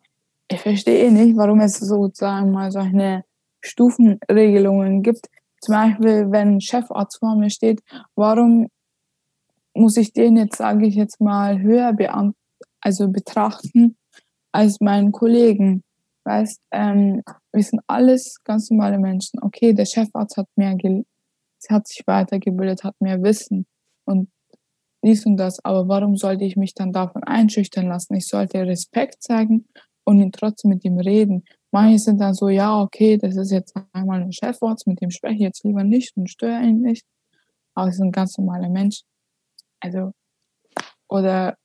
[0.49, 3.23] ich verstehe nicht, warum es sozusagen mal solche
[3.61, 5.27] Stufenregelungen gibt.
[5.61, 7.81] Zum Beispiel, wenn ein Chefarzt vor mir steht,
[8.15, 8.67] warum
[9.73, 12.35] muss ich den jetzt, sage ich jetzt mal, höher beant
[12.81, 13.97] also betrachten
[14.51, 15.83] als meinen Kollegen?
[16.23, 19.39] Weißt, ähm, wir sind alles ganz normale Menschen.
[19.41, 20.77] Okay, der Chefarzt hat mehr,
[21.69, 23.65] hat sich weitergebildet, hat mehr Wissen
[24.05, 24.29] und
[25.03, 25.63] dies und das.
[25.63, 28.15] Aber warum sollte ich mich dann davon einschüchtern lassen?
[28.15, 29.67] Ich sollte Respekt zeigen
[30.03, 31.43] und ihn trotzdem mit ihm reden.
[31.75, 35.35] Manche sind dann so, ja, okay, das ist jetzt einmal ein Chefarzt, mit dem spreche
[35.35, 37.05] ich jetzt lieber nicht und störe ihn nicht.
[37.73, 39.01] aber es ist ein ganz normaler Mensch.
[39.81, 40.13] Also,
[41.09, 41.57] oder,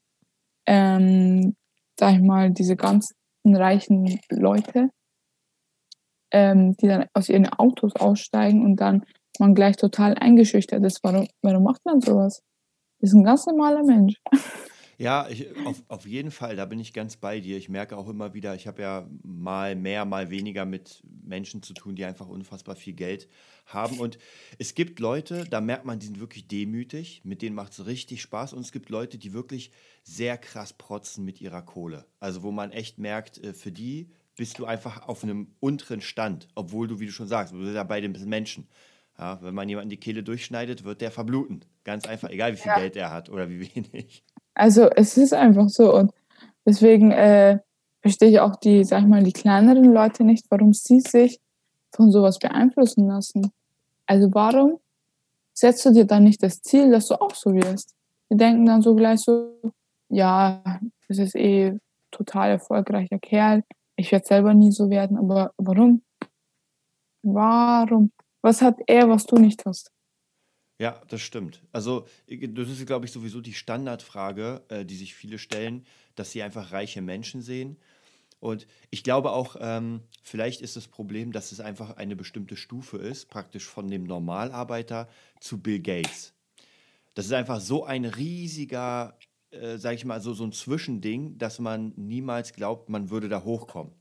[0.66, 1.54] ähm,
[1.96, 4.90] sag ich mal, diese ganzen reichen Leute,
[6.32, 9.04] ähm, die dann aus ihren Autos aussteigen und dann
[9.38, 11.04] man gleich total eingeschüchtert ist.
[11.04, 12.42] Warum, warum macht man sowas?
[12.98, 14.16] Das ist ein ganz normaler Mensch.
[15.00, 17.56] Ja, ich, auf, auf jeden Fall, da bin ich ganz bei dir.
[17.56, 21.72] Ich merke auch immer wieder, ich habe ja mal mehr, mal weniger mit Menschen zu
[21.72, 23.26] tun, die einfach unfassbar viel Geld
[23.64, 23.98] haben.
[23.98, 24.18] Und
[24.58, 28.20] es gibt Leute, da merkt man, die sind wirklich demütig, mit denen macht es richtig
[28.20, 28.52] Spaß.
[28.52, 29.70] Und es gibt Leute, die wirklich
[30.02, 32.04] sehr krass protzen mit ihrer Kohle.
[32.18, 36.48] Also wo man echt merkt, äh, für die bist du einfach auf einem unteren Stand,
[36.54, 38.68] obwohl du, wie du schon sagst, du bist ja bei den Menschen.
[39.18, 41.64] Ja, wenn man jemanden die Kehle durchschneidet, wird der verbluten.
[41.84, 42.78] Ganz einfach, egal wie viel ja.
[42.78, 44.24] Geld er hat oder wie wenig.
[44.60, 46.12] Also es ist einfach so und
[46.66, 47.60] deswegen äh,
[48.02, 51.40] verstehe ich auch die, sag ich mal, die kleineren Leute nicht, warum sie sich
[51.94, 53.52] von sowas beeinflussen lassen.
[54.04, 54.78] Also warum
[55.54, 57.94] setzt du dir dann nicht das Ziel, dass du auch so wirst?
[58.30, 59.54] Die denken dann so gleich so,
[60.10, 60.62] ja,
[61.08, 61.78] das ist eh
[62.10, 63.62] total erfolgreicher Kerl,
[63.96, 66.02] ich werde selber nie so werden, aber warum?
[67.22, 68.12] Warum?
[68.42, 69.90] Was hat er, was du nicht hast?
[70.80, 71.62] Ja, das stimmt.
[71.72, 76.42] Also, das ist, glaube ich, sowieso die Standardfrage, äh, die sich viele stellen, dass sie
[76.42, 77.76] einfach reiche Menschen sehen.
[78.40, 82.98] Und ich glaube auch, ähm, vielleicht ist das Problem, dass es einfach eine bestimmte Stufe
[82.98, 85.08] ist, praktisch von dem Normalarbeiter
[85.40, 86.34] zu Bill Gates.
[87.14, 89.18] Das ist einfach so ein riesiger,
[89.50, 93.44] äh, sage ich mal, so, so ein Zwischending, dass man niemals glaubt, man würde da
[93.44, 93.92] hochkommen.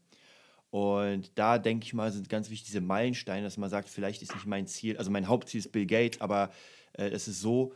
[0.71, 4.35] Und da denke ich mal, sind ganz wichtig diese Meilensteine, dass man sagt, vielleicht ist
[4.35, 6.51] nicht mein Ziel, also mein Hauptziel ist Bill Gates, aber
[6.93, 7.73] äh, es ist so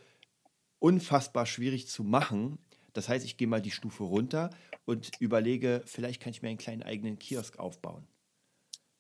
[0.79, 2.59] unfassbar schwierig zu machen.
[2.93, 4.51] Das heißt, ich gehe mal die Stufe runter
[4.85, 8.07] und überlege, vielleicht kann ich mir einen kleinen eigenen Kiosk aufbauen.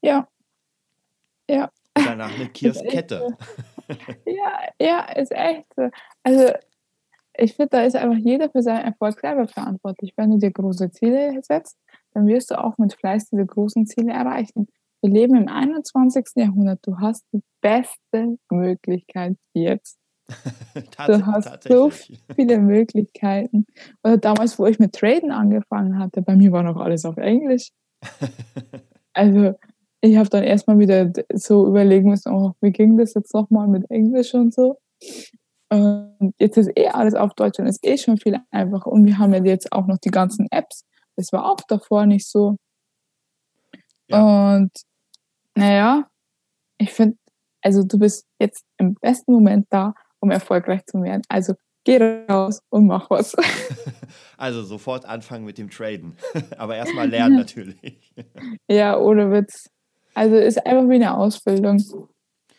[0.01, 0.27] Ja.
[1.49, 1.69] Ja.
[1.95, 3.37] Und danach eine Kioskkette.
[4.25, 5.89] ja, ja, ist echt so.
[6.23, 6.53] Also
[7.35, 10.13] ich finde, da ist einfach jeder für seinen Erfolg selber verantwortlich.
[10.15, 11.77] Wenn du dir große Ziele setzt,
[12.13, 14.67] dann wirst du auch mit Fleiß diese großen Ziele erreichen.
[15.01, 16.25] Wir leben im 21.
[16.35, 16.79] Jahrhundert.
[16.83, 19.97] Du hast die beste Möglichkeit jetzt.
[21.07, 23.65] du hast so viele Möglichkeiten.
[24.03, 27.69] Oder damals, wo ich mit Traden angefangen hatte, bei mir war noch alles auf Englisch.
[29.13, 29.55] also
[30.01, 33.89] ich habe dann erstmal wieder so überlegen müssen, oh, wie ging das jetzt nochmal mit
[33.89, 34.77] Englisch und so.
[35.69, 38.91] Und jetzt ist eh alles auf Deutsch und ist eh schon viel einfacher.
[38.91, 40.85] Und wir haben ja jetzt auch noch die ganzen Apps.
[41.15, 42.57] Das war auch davor nicht so.
[44.07, 44.55] Ja.
[44.55, 44.71] Und
[45.55, 46.07] naja,
[46.77, 47.17] ich finde,
[47.61, 51.21] also du bist jetzt im besten Moment da, um erfolgreich zu werden.
[51.29, 53.35] Also geh raus und mach was.
[54.37, 56.17] Also sofort anfangen mit dem Traden.
[56.57, 58.13] Aber erstmal lernen natürlich.
[58.69, 59.69] Ja, ohne Witz.
[60.13, 61.81] Also ist einfach wie eine Ausbildung.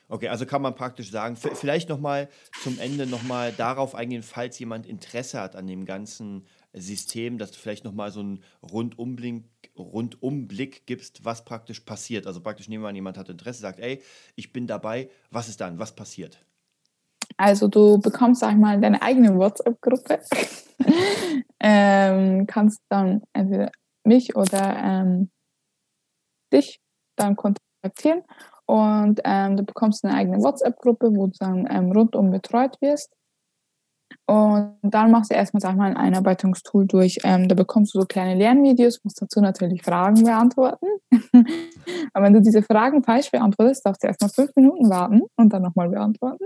[0.08, 2.28] Okay, also kann man praktisch sagen, vielleicht nochmal
[2.62, 7.58] zum Ende nochmal darauf eingehen, falls jemand Interesse hat an dem ganzen System, dass du
[7.58, 9.44] vielleicht nochmal so einen Rundumblick,
[9.76, 12.26] Rundumblick gibst, was praktisch passiert.
[12.26, 14.02] Also praktisch nehmen wir an, jemand hat Interesse, sagt, ey,
[14.34, 16.44] ich bin dabei, was ist dann, was passiert?
[17.36, 20.20] Also du bekommst, sag ich mal, deine eigene WhatsApp-Gruppe,
[21.60, 23.72] ähm, kannst dann entweder
[24.04, 25.30] mich oder ähm,
[26.52, 26.80] dich
[27.16, 28.22] dann kontaktieren
[28.66, 33.12] und ähm, du bekommst eine eigene WhatsApp-Gruppe, wo du dann ähm, rundum betreut wirst.
[34.26, 37.18] Und dann machst du erstmal, sag mal, ein Einarbeitungstool durch.
[37.24, 40.86] Ähm, da bekommst du so kleine Lernvideos, musst dazu natürlich Fragen beantworten.
[42.14, 45.62] Aber wenn du diese Fragen falsch beantwortest, darfst du erstmal fünf Minuten warten und dann
[45.62, 46.44] nochmal beantworten.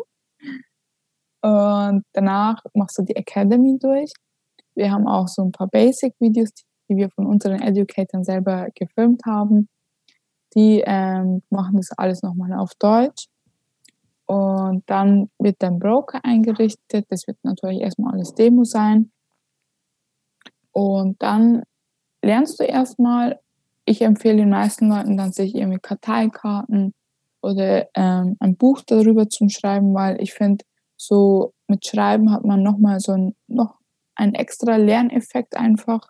[1.41, 4.13] Und danach machst du die Academy durch.
[4.75, 6.51] Wir haben auch so ein paar Basic-Videos,
[6.91, 9.69] die wir von unseren Educatoren selber gefilmt haben.
[10.57, 13.27] Die ähm, machen das alles nochmal auf Deutsch.
[14.29, 17.07] Und dann wird dein Broker eingerichtet.
[17.09, 19.11] Das wird natürlich erstmal alles Demo sein.
[20.71, 21.63] Und dann
[22.23, 23.41] lernst du erstmal,
[23.87, 26.93] ich empfehle den meisten Leuten dann sich irgendwie Karteikarten
[27.41, 30.63] oder ähm, ein Buch darüber zu schreiben, weil ich finde,
[30.99, 33.79] so mit Schreiben hat man nochmal so ein, noch
[34.15, 36.07] einen extra Lerneffekt einfach.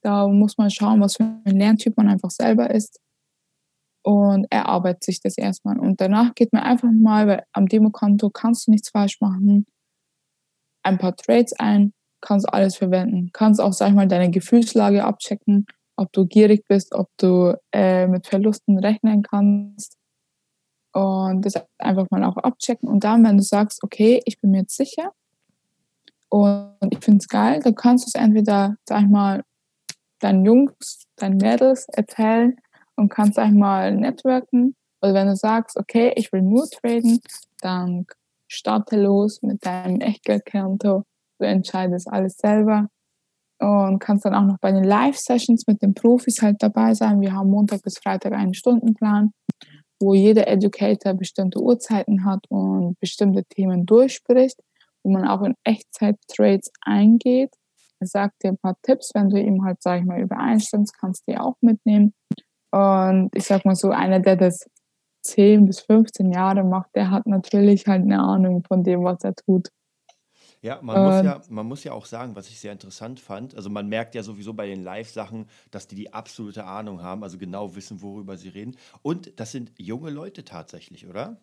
[0.00, 3.00] Da muss man schauen, was für ein Lerntyp man einfach selber ist
[4.02, 5.78] und erarbeitet sich das erstmal.
[5.78, 9.66] Und danach geht man einfach mal, weil am Demokonto kannst du nichts falsch machen,
[10.82, 13.30] ein paar Trades ein, kannst alles verwenden.
[13.32, 18.06] Kannst auch, sag ich mal, deine Gefühlslage abchecken, ob du gierig bist, ob du äh,
[18.06, 19.96] mit Verlusten rechnen kannst.
[20.92, 22.88] Und das einfach mal auch abchecken.
[22.88, 25.12] Und dann, wenn du sagst, okay, ich bin mir jetzt sicher
[26.28, 29.42] und ich finde es geil, dann kannst du es entweder, sag ich mal,
[30.18, 32.56] deinen Jungs, deinen Mädels erzählen,
[32.96, 34.74] und kannst einmal networken.
[35.00, 37.20] Oder wenn du sagst, okay, ich will nur traden,
[37.60, 38.06] dann
[38.48, 41.04] starte los mit deinem Echtgeldkonto.
[41.38, 42.88] Du entscheidest alles selber
[43.58, 47.20] und kannst dann auch noch bei den Live-Sessions mit den Profis halt dabei sein.
[47.20, 49.32] Wir haben Montag bis Freitag einen Stundenplan,
[50.00, 54.60] wo jeder Educator bestimmte Uhrzeiten hat und bestimmte Themen durchspricht,
[55.02, 57.54] wo man auch in Echtzeit-Trades eingeht.
[58.00, 61.22] Er sagt dir ein paar Tipps, wenn du ihm halt, sag ich mal, übereinstimmst, kannst
[61.26, 62.14] du die auch mitnehmen.
[62.72, 64.66] Und ich sag mal so, einer, der das
[65.22, 69.34] 10 bis 15 Jahre macht, der hat natürlich halt eine Ahnung von dem, was er
[69.34, 69.68] tut.
[70.62, 73.56] Ja, man muss ja, man muss ja auch sagen, was ich sehr interessant fand.
[73.56, 77.36] Also man merkt ja sowieso bei den Live-Sachen, dass die die absolute Ahnung haben, also
[77.36, 78.76] genau wissen, worüber sie reden.
[79.02, 81.40] Und das sind junge Leute tatsächlich, oder?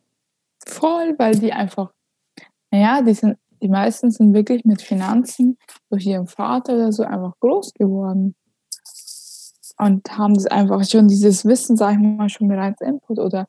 [0.66, 1.92] Voll, weil die einfach,
[2.72, 5.58] naja, die sind, die meisten sind wirklich mit Finanzen
[5.90, 8.36] durch ihren Vater oder so einfach groß geworden.
[9.80, 13.18] Und haben das einfach schon dieses Wissen, sag ich mal, schon bereits Input.
[13.18, 13.48] Oder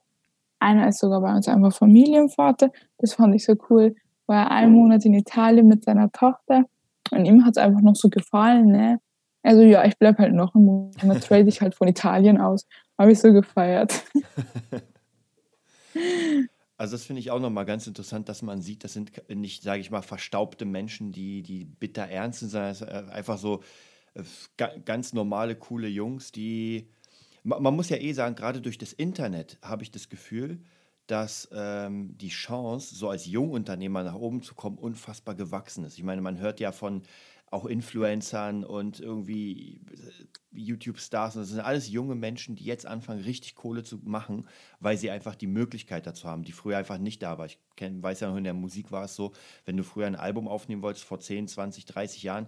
[0.61, 2.71] einer ist sogar bei uns einfach Familienvater.
[2.99, 3.95] Das fand ich so cool
[4.31, 6.65] war er einen Monat in Italien mit seiner Tochter
[7.11, 9.01] und ihm hat es einfach noch so gefallen, ne?
[9.43, 12.65] Also ja, ich bleibe halt noch einen Monat, trade ich halt von Italien aus.
[12.97, 14.05] Habe ich so gefeiert.
[16.77, 19.83] Also das finde ich auch nochmal ganz interessant, dass man sieht, das sind nicht, sage
[19.83, 23.61] ich mal, verstaubte Menschen, die, die bitter ernst sind, sondern ist einfach so äh,
[24.85, 26.89] ganz normale, coole Jungs, die,
[27.43, 30.61] man muss ja eh sagen, gerade durch das Internet habe ich das Gefühl,
[31.07, 35.99] dass ähm, die Chance, so als Jungunternehmer nach oben zu kommen, unfassbar gewachsen ist.
[35.99, 37.03] Ich meine, man hört ja von
[37.51, 41.35] auch Influencern und irgendwie äh, YouTube-Stars.
[41.35, 44.47] Das sind alles junge Menschen, die jetzt anfangen, richtig Kohle zu machen,
[44.79, 47.47] weil sie einfach die Möglichkeit dazu haben, die früher einfach nicht da war.
[47.47, 49.33] Ich kenn, weiß ja noch, in der Musik war es so,
[49.65, 52.47] wenn du früher ein Album aufnehmen wolltest, vor 10, 20, 30 Jahren,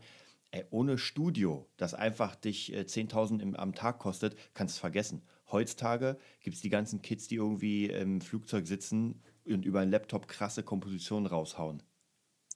[0.53, 5.23] ey, ohne Studio, das einfach dich äh, 10.000 am Tag kostet, kannst du es vergessen
[5.53, 10.27] heutzutage gibt es die ganzen Kids, die irgendwie im Flugzeug sitzen und über einen Laptop
[10.27, 11.83] krasse Kompositionen raushauen.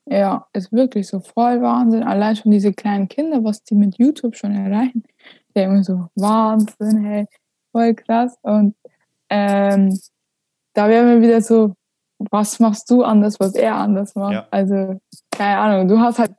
[0.07, 2.05] Ja, ist wirklich so voll Wahnsinn.
[2.05, 5.03] Allein schon diese kleinen Kinder, was die mit YouTube schon erreichen.
[5.55, 7.26] Der immer so Wahnsinn, hey,
[7.72, 8.36] voll krass.
[8.42, 8.76] Und
[9.28, 9.99] ähm,
[10.74, 11.74] da wären wir wieder so,
[12.30, 14.32] was machst du anders, was er anders macht?
[14.32, 14.47] Ja.
[14.51, 15.01] Also,
[15.32, 16.32] keine Ahnung, du hast halt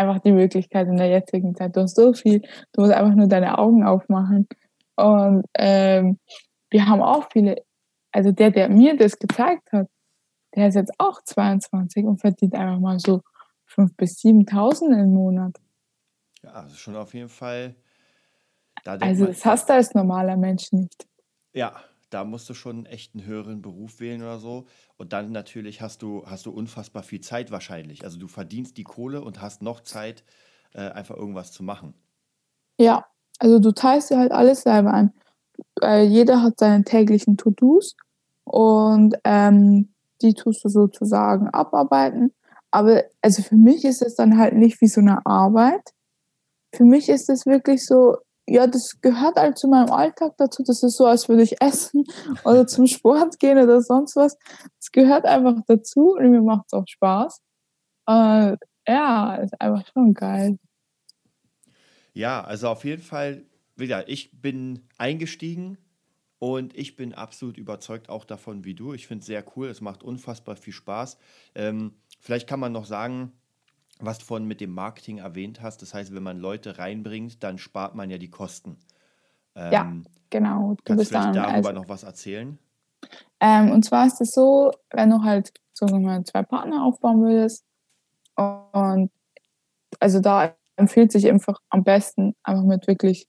[0.00, 1.76] einfach die Möglichkeit in der jetzigen Zeit.
[1.76, 2.40] Du hast so viel,
[2.72, 4.48] du musst einfach nur deine Augen aufmachen.
[4.96, 6.18] Und ähm,
[6.70, 7.62] wir haben auch viele,
[8.12, 9.88] also der, der mir das gezeigt hat,
[10.54, 13.22] der ist jetzt auch 22 und verdient einfach mal so
[13.68, 15.56] 5.000 bis 7.000 im Monat.
[16.42, 17.76] Ja, also schon auf jeden Fall.
[18.84, 21.06] Also das hast du als normaler Mensch nicht.
[21.52, 21.80] Ja,
[22.10, 24.66] da musst du schon echt einen höheren Beruf wählen oder so.
[24.96, 28.04] Und dann natürlich hast du, hast du unfassbar viel Zeit wahrscheinlich.
[28.04, 30.24] Also du verdienst die Kohle und hast noch Zeit,
[30.74, 31.94] äh, einfach irgendwas zu machen.
[32.78, 33.06] Ja,
[33.38, 35.12] also du teilst dir halt alles selber ein.
[35.82, 37.96] Äh, jeder hat seine täglichen To-Dos
[38.44, 39.92] und ähm,
[40.22, 42.32] die tust du sozusagen abarbeiten.
[42.70, 45.82] Aber also für mich ist es dann halt nicht wie so eine Arbeit.
[46.74, 48.16] Für mich ist es wirklich so,
[48.50, 50.64] ja, das gehört halt zu meinem Alltag dazu.
[50.64, 52.04] Das ist so, als würde ich essen
[52.44, 54.36] oder zum Sport gehen oder sonst was.
[54.80, 57.40] Es gehört einfach dazu und mir macht es auch Spaß.
[58.08, 58.56] Äh,
[58.88, 60.58] ja, ist einfach schon geil.
[62.12, 63.44] Ja, also auf jeden Fall,
[63.76, 65.78] wieder, ich bin eingestiegen
[66.40, 68.94] und ich bin absolut überzeugt auch davon wie du.
[68.94, 71.18] Ich finde es sehr cool, es macht unfassbar viel Spaß.
[71.54, 73.32] Ähm, vielleicht kann man noch sagen,
[74.00, 75.82] was du vorhin mit dem Marketing erwähnt hast.
[75.82, 78.76] Das heißt, wenn man Leute reinbringt, dann spart man ja die Kosten.
[79.54, 79.92] Ähm, ja,
[80.30, 80.74] genau.
[80.74, 82.58] Du kannst du vielleicht darüber also, noch was erzählen?
[83.40, 87.64] Ähm, und zwar ist es so, wenn du halt so zwei Partner aufbauen würdest
[88.36, 89.10] und
[89.98, 93.26] also da empfiehlt sich einfach am besten einfach mit wirklich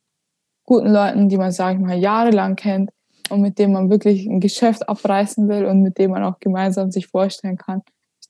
[0.63, 2.91] guten Leuten, die man, sage ich mal, jahrelang kennt
[3.29, 6.91] und mit denen man wirklich ein Geschäft abreißen will und mit denen man auch gemeinsam
[6.91, 7.81] sich vorstellen kann,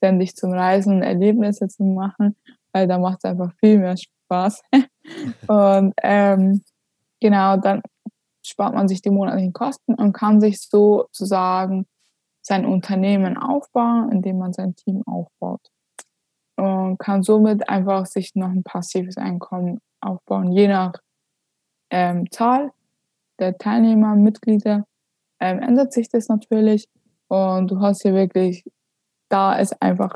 [0.02, 2.36] ständig zum Reisen und Erlebnisse zu machen,
[2.72, 4.62] weil da macht es einfach viel mehr Spaß.
[5.46, 6.62] und ähm,
[7.20, 7.82] genau, dann
[8.44, 11.86] spart man sich die monatlichen Kosten und kann sich sozusagen
[12.44, 15.60] sein Unternehmen aufbauen, indem man sein Team aufbaut
[16.56, 20.94] und kann somit einfach sich noch ein passives Einkommen aufbauen, je nach
[21.90, 22.72] ähm, Zahl
[23.38, 24.84] der Teilnehmer, Mitglieder
[25.40, 26.88] ähm, ändert sich das natürlich
[27.28, 28.64] und du hast hier wirklich,
[29.32, 30.14] da es einfach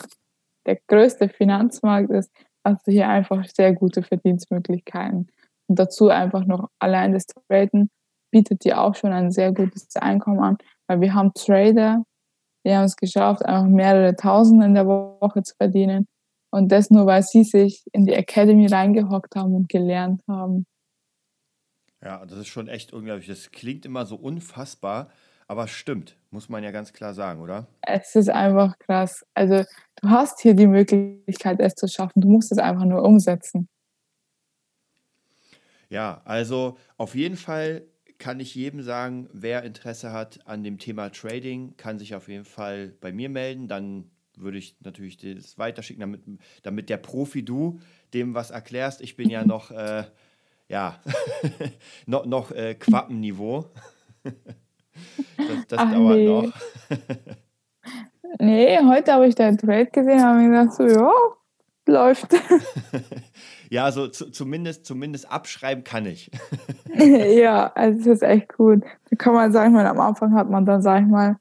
[0.67, 2.31] der größte Finanzmarkt ist,
[2.65, 5.29] hast du hier einfach sehr gute Verdienstmöglichkeiten.
[5.69, 7.91] Und dazu einfach noch allein das Traden
[8.31, 10.59] bietet dir auch schon ein sehr gutes Einkommen an,
[10.89, 12.05] weil wir haben Trader,
[12.65, 16.07] die haben es geschafft, einfach mehrere Tausend in der Woche zu verdienen
[16.51, 20.67] und das nur, weil sie sich in die Academy reingehockt haben und gelernt haben.
[22.03, 23.27] Ja, das ist schon echt unglaublich.
[23.27, 25.11] Das klingt immer so unfassbar,
[25.49, 26.17] aber stimmt.
[26.37, 27.67] Muss man ja ganz klar sagen, oder?
[27.81, 29.25] Es ist einfach krass.
[29.33, 29.65] Also
[30.03, 32.21] du hast hier die Möglichkeit, es zu schaffen.
[32.21, 33.71] Du musst es einfach nur umsetzen.
[35.89, 37.85] Ja, also auf jeden Fall
[38.19, 42.45] kann ich jedem sagen, wer Interesse hat an dem Thema Trading, kann sich auf jeden
[42.45, 43.67] Fall bei mir melden.
[43.67, 46.21] Dann würde ich natürlich das weiterschicken, damit,
[46.63, 47.81] damit der Profi du
[48.13, 49.01] dem was erklärst.
[49.01, 50.05] Ich bin ja noch, äh,
[50.69, 51.01] ja,
[52.05, 53.71] noch, noch äh, Quappenniveau.
[55.37, 56.29] das das Ach dauert nee.
[56.29, 56.53] noch.
[58.39, 61.11] Nee, heute habe ich deinen Trade gesehen und habe mir gedacht, so, ja,
[61.87, 62.35] läuft.
[63.71, 66.31] ja, so zu, zumindest, zumindest abschreiben kann ich.
[66.95, 68.83] ja, also es ist echt gut.
[69.11, 71.37] Da kann man, sag ich mal, am Anfang hat man dann, sag ich mal,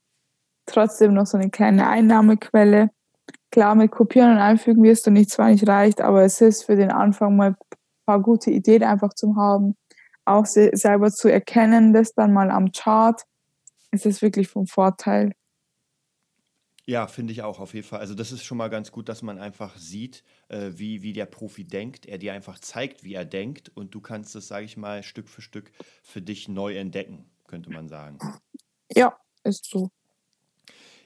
[0.66, 2.92] trotzdem noch so eine kleine Einnahmequelle.
[3.52, 6.76] Klar, mit Kopieren und Einfügen wirst du nicht zwar nicht reicht, aber es ist für
[6.76, 7.56] den Anfang mal ein
[8.06, 9.76] paar gute Ideen einfach zu haben.
[10.26, 13.22] Auch se selber zu erkennen, das dann mal am Chart.
[13.96, 15.34] Es ist wirklich vom Vorteil.
[16.86, 18.00] Ja, finde ich auch auf jeden Fall.
[18.00, 21.26] Also das ist schon mal ganz gut, dass man einfach sieht, äh, wie, wie der
[21.26, 22.06] Profi denkt.
[22.06, 25.28] Er dir einfach zeigt, wie er denkt und du kannst es, sage ich mal, Stück
[25.28, 25.72] für Stück
[26.04, 28.20] für dich neu entdecken, könnte man sagen.
[28.94, 29.90] Ja, ist so.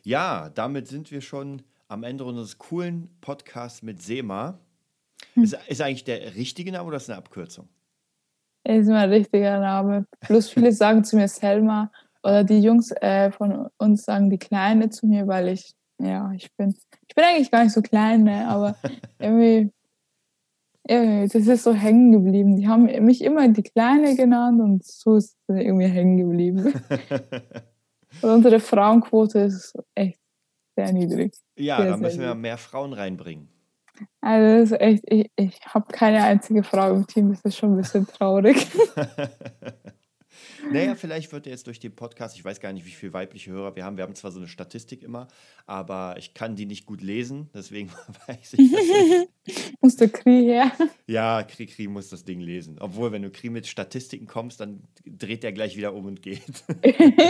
[0.03, 4.59] Ja, damit sind wir schon am Ende unseres coolen Podcasts mit Sema.
[5.35, 5.43] Hm.
[5.43, 7.69] Ist, ist eigentlich der richtige Name oder ist das eine Abkürzung?
[8.65, 10.05] Ist mein richtiger Name.
[10.19, 11.89] Plus viele sagen zu mir Selma
[12.23, 16.53] oder die Jungs äh, von uns sagen die Kleine zu mir, weil ich, ja, ich
[16.55, 16.75] bin,
[17.07, 18.75] ich bin eigentlich gar nicht so klein, ne, aber
[19.19, 19.71] irgendwie,
[20.87, 22.57] irgendwie, das ist so hängen geblieben.
[22.57, 26.73] Die haben mich immer die Kleine genannt und so ist es irgendwie hängen geblieben.
[28.21, 30.19] und unsere Frauenquote ist echt
[30.75, 31.33] sehr niedrig.
[31.57, 33.49] ja, Sehr, da sehr müssen wir mehr Frauen reinbringen.
[34.21, 37.73] Also das ist echt, ich, ich habe keine einzige Frau im Team, das ist schon
[37.73, 38.67] ein bisschen traurig.
[40.71, 43.51] Naja, vielleicht wird er jetzt durch den Podcast, ich weiß gar nicht, wie viele weibliche
[43.51, 43.97] Hörer wir haben.
[43.97, 45.27] Wir haben zwar so eine Statistik immer,
[45.65, 47.89] aber ich kann die nicht gut lesen, deswegen
[48.27, 49.73] weiß ich das nicht.
[49.81, 50.71] Muss der Krie her.
[51.07, 52.77] Ja, Kri Kri muss das Ding lesen.
[52.79, 56.63] Obwohl, wenn du Kri mit Statistiken kommst, dann dreht er gleich wieder um und geht.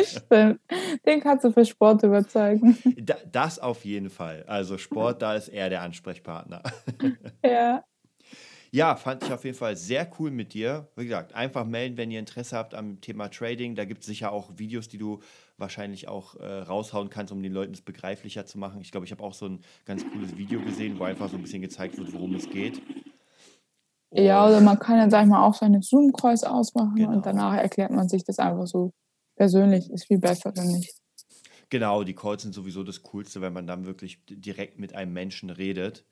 [0.04, 0.60] Stimmt.
[1.06, 2.78] Den kannst du für Sport überzeugen.
[2.98, 4.44] Da, das auf jeden Fall.
[4.48, 6.62] Also Sport, da ist er der Ansprechpartner.
[7.46, 7.86] Ja.
[8.72, 10.88] Ja, fand ich auf jeden Fall sehr cool mit dir.
[10.96, 13.76] Wie gesagt, einfach melden, wenn ihr Interesse habt am Thema Trading.
[13.76, 15.20] Da gibt es sicher auch Videos, die du
[15.58, 18.80] wahrscheinlich auch äh, raushauen kannst, um den Leuten es begreiflicher zu machen.
[18.82, 21.42] Ich glaube, ich habe auch so ein ganz cooles Video gesehen, wo einfach so ein
[21.42, 22.80] bisschen gezeigt wird, worum es geht.
[24.12, 27.12] Ja, Und- oder man kann dann, sag ich mal, auch seine Zoom-Calls ausmachen Genau.
[27.12, 28.92] und danach erklärt man sich das einfach so
[29.36, 29.90] persönlich.
[29.90, 30.94] Ist viel besser, finde ich.
[31.70, 35.50] Genau, die Calls sind sowieso das Coolste, wenn man dann wirklich direkt mit einem Menschen
[35.50, 36.06] redet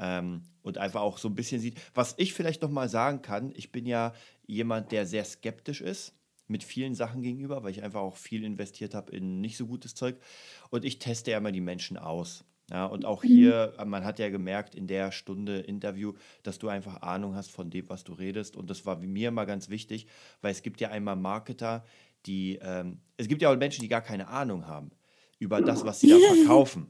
[0.00, 1.78] ähm, und einfach auch so ein bisschen sieht.
[1.94, 4.12] Was ich vielleicht noch mal sagen kann, ich bin ja
[4.46, 6.14] jemand, der sehr skeptisch ist
[6.48, 9.94] mit vielen Sachen gegenüber, weil ich einfach auch viel investiert habe in nicht so gutes
[9.94, 10.16] Zeug.
[10.70, 12.44] Und ich teste ja immer die Menschen aus.
[12.70, 16.68] Ja, und auch hier, äh, man hat ja gemerkt in der Stunde Interview, dass du
[16.68, 18.56] einfach Ahnung hast von dem, was du redest.
[18.56, 20.06] Und das war mir immer ganz wichtig,
[20.40, 21.84] weil es gibt ja einmal Marketer,
[22.26, 24.92] die, ähm, es gibt ja auch Menschen, die gar keine Ahnung haben
[25.40, 26.86] über das, was sie da verkaufen.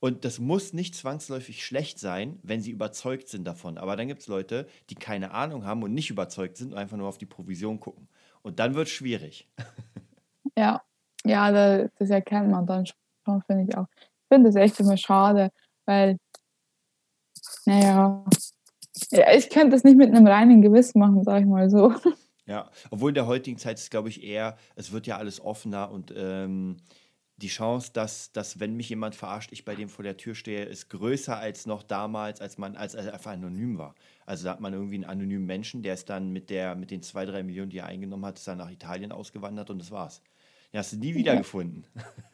[0.00, 3.78] Und das muss nicht zwangsläufig schlecht sein, wenn sie überzeugt sind davon.
[3.78, 6.96] Aber dann gibt es Leute, die keine Ahnung haben und nicht überzeugt sind und einfach
[6.96, 8.08] nur auf die Provision gucken.
[8.42, 9.48] Und dann wird es schwierig.
[10.58, 10.80] Ja,
[11.22, 13.88] ja, da, das erkennt man dann schon, finde ich auch.
[13.98, 15.50] Ich finde das echt immer schade,
[15.84, 16.16] weil,
[17.66, 18.24] naja,
[19.10, 21.92] ja, ich könnte das nicht mit einem reinen Gewissen machen, sag ich mal so.
[22.48, 25.90] Ja, obwohl in der heutigen Zeit ist, glaube ich, eher, es wird ja alles offener
[25.90, 26.76] und ähm,
[27.38, 30.64] die Chance, dass, dass, wenn mich jemand verarscht, ich bei dem vor der Tür stehe,
[30.64, 33.94] ist größer als noch damals, als man als, als er einfach anonym war.
[34.24, 37.02] Also da hat man irgendwie einen anonymen Menschen, der ist dann mit der, mit den
[37.02, 40.22] zwei, drei Millionen, die er eingenommen hat, ist dann nach Italien ausgewandert und das war's.
[40.72, 41.86] Den hast du nie wiedergefunden.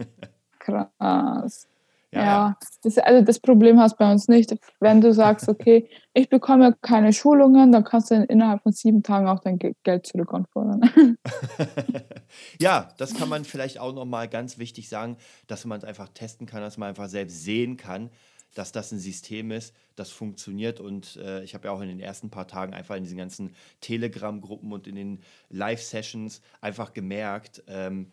[0.58, 1.68] Krass.
[2.14, 4.54] Ja, Ja, das, also das Problem hast bei uns nicht.
[4.80, 9.28] Wenn du sagst, okay, ich bekomme keine Schulungen, dann kannst du innerhalb von sieben Tagen
[9.28, 11.16] auch dein Ge- Geld zurückanfordern.
[12.60, 16.46] ja, das kann man vielleicht auch nochmal ganz wichtig sagen, dass man es einfach testen
[16.46, 18.10] kann, dass man einfach selbst sehen kann,
[18.54, 20.80] dass das ein System ist, das funktioniert.
[20.80, 23.54] Und äh, ich habe ja auch in den ersten paar Tagen einfach in diesen ganzen
[23.80, 28.12] Telegram-Gruppen und in den Live-Sessions einfach gemerkt, ähm,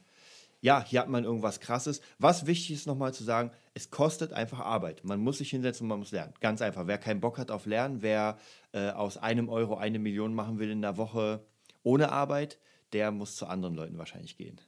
[0.62, 2.02] ja, hier hat man irgendwas Krasses.
[2.18, 5.04] Was wichtig ist nochmal zu sagen, es kostet einfach Arbeit.
[5.04, 6.34] Man muss sich hinsetzen und man muss lernen.
[6.42, 6.88] Ganz einfach.
[6.88, 8.38] Wer keinen Bock hat auf Lernen, wer
[8.74, 11.46] äh, aus einem Euro eine Million machen will in der Woche
[11.84, 12.60] ohne Arbeit,
[12.92, 14.60] der muss zu anderen Leuten wahrscheinlich gehen.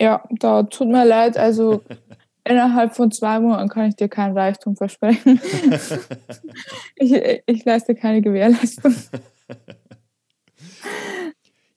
[0.00, 1.36] Ja, da tut mir leid.
[1.36, 1.82] Also
[2.44, 5.40] innerhalb von zwei Monaten kann ich dir kein Reichtum versprechen.
[6.96, 7.12] ich,
[7.46, 8.94] ich leiste keine Gewährleistung.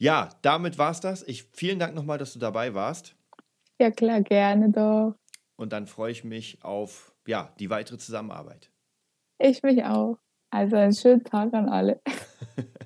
[0.01, 1.27] Ja, damit war's das.
[1.27, 3.15] Ich, vielen Dank nochmal, dass du dabei warst.
[3.79, 5.15] Ja, klar, gerne doch.
[5.55, 8.71] Und dann freue ich mich auf ja, die weitere Zusammenarbeit.
[9.39, 10.17] Ich mich auch.
[10.51, 12.01] Also einen schönen Tag an alle.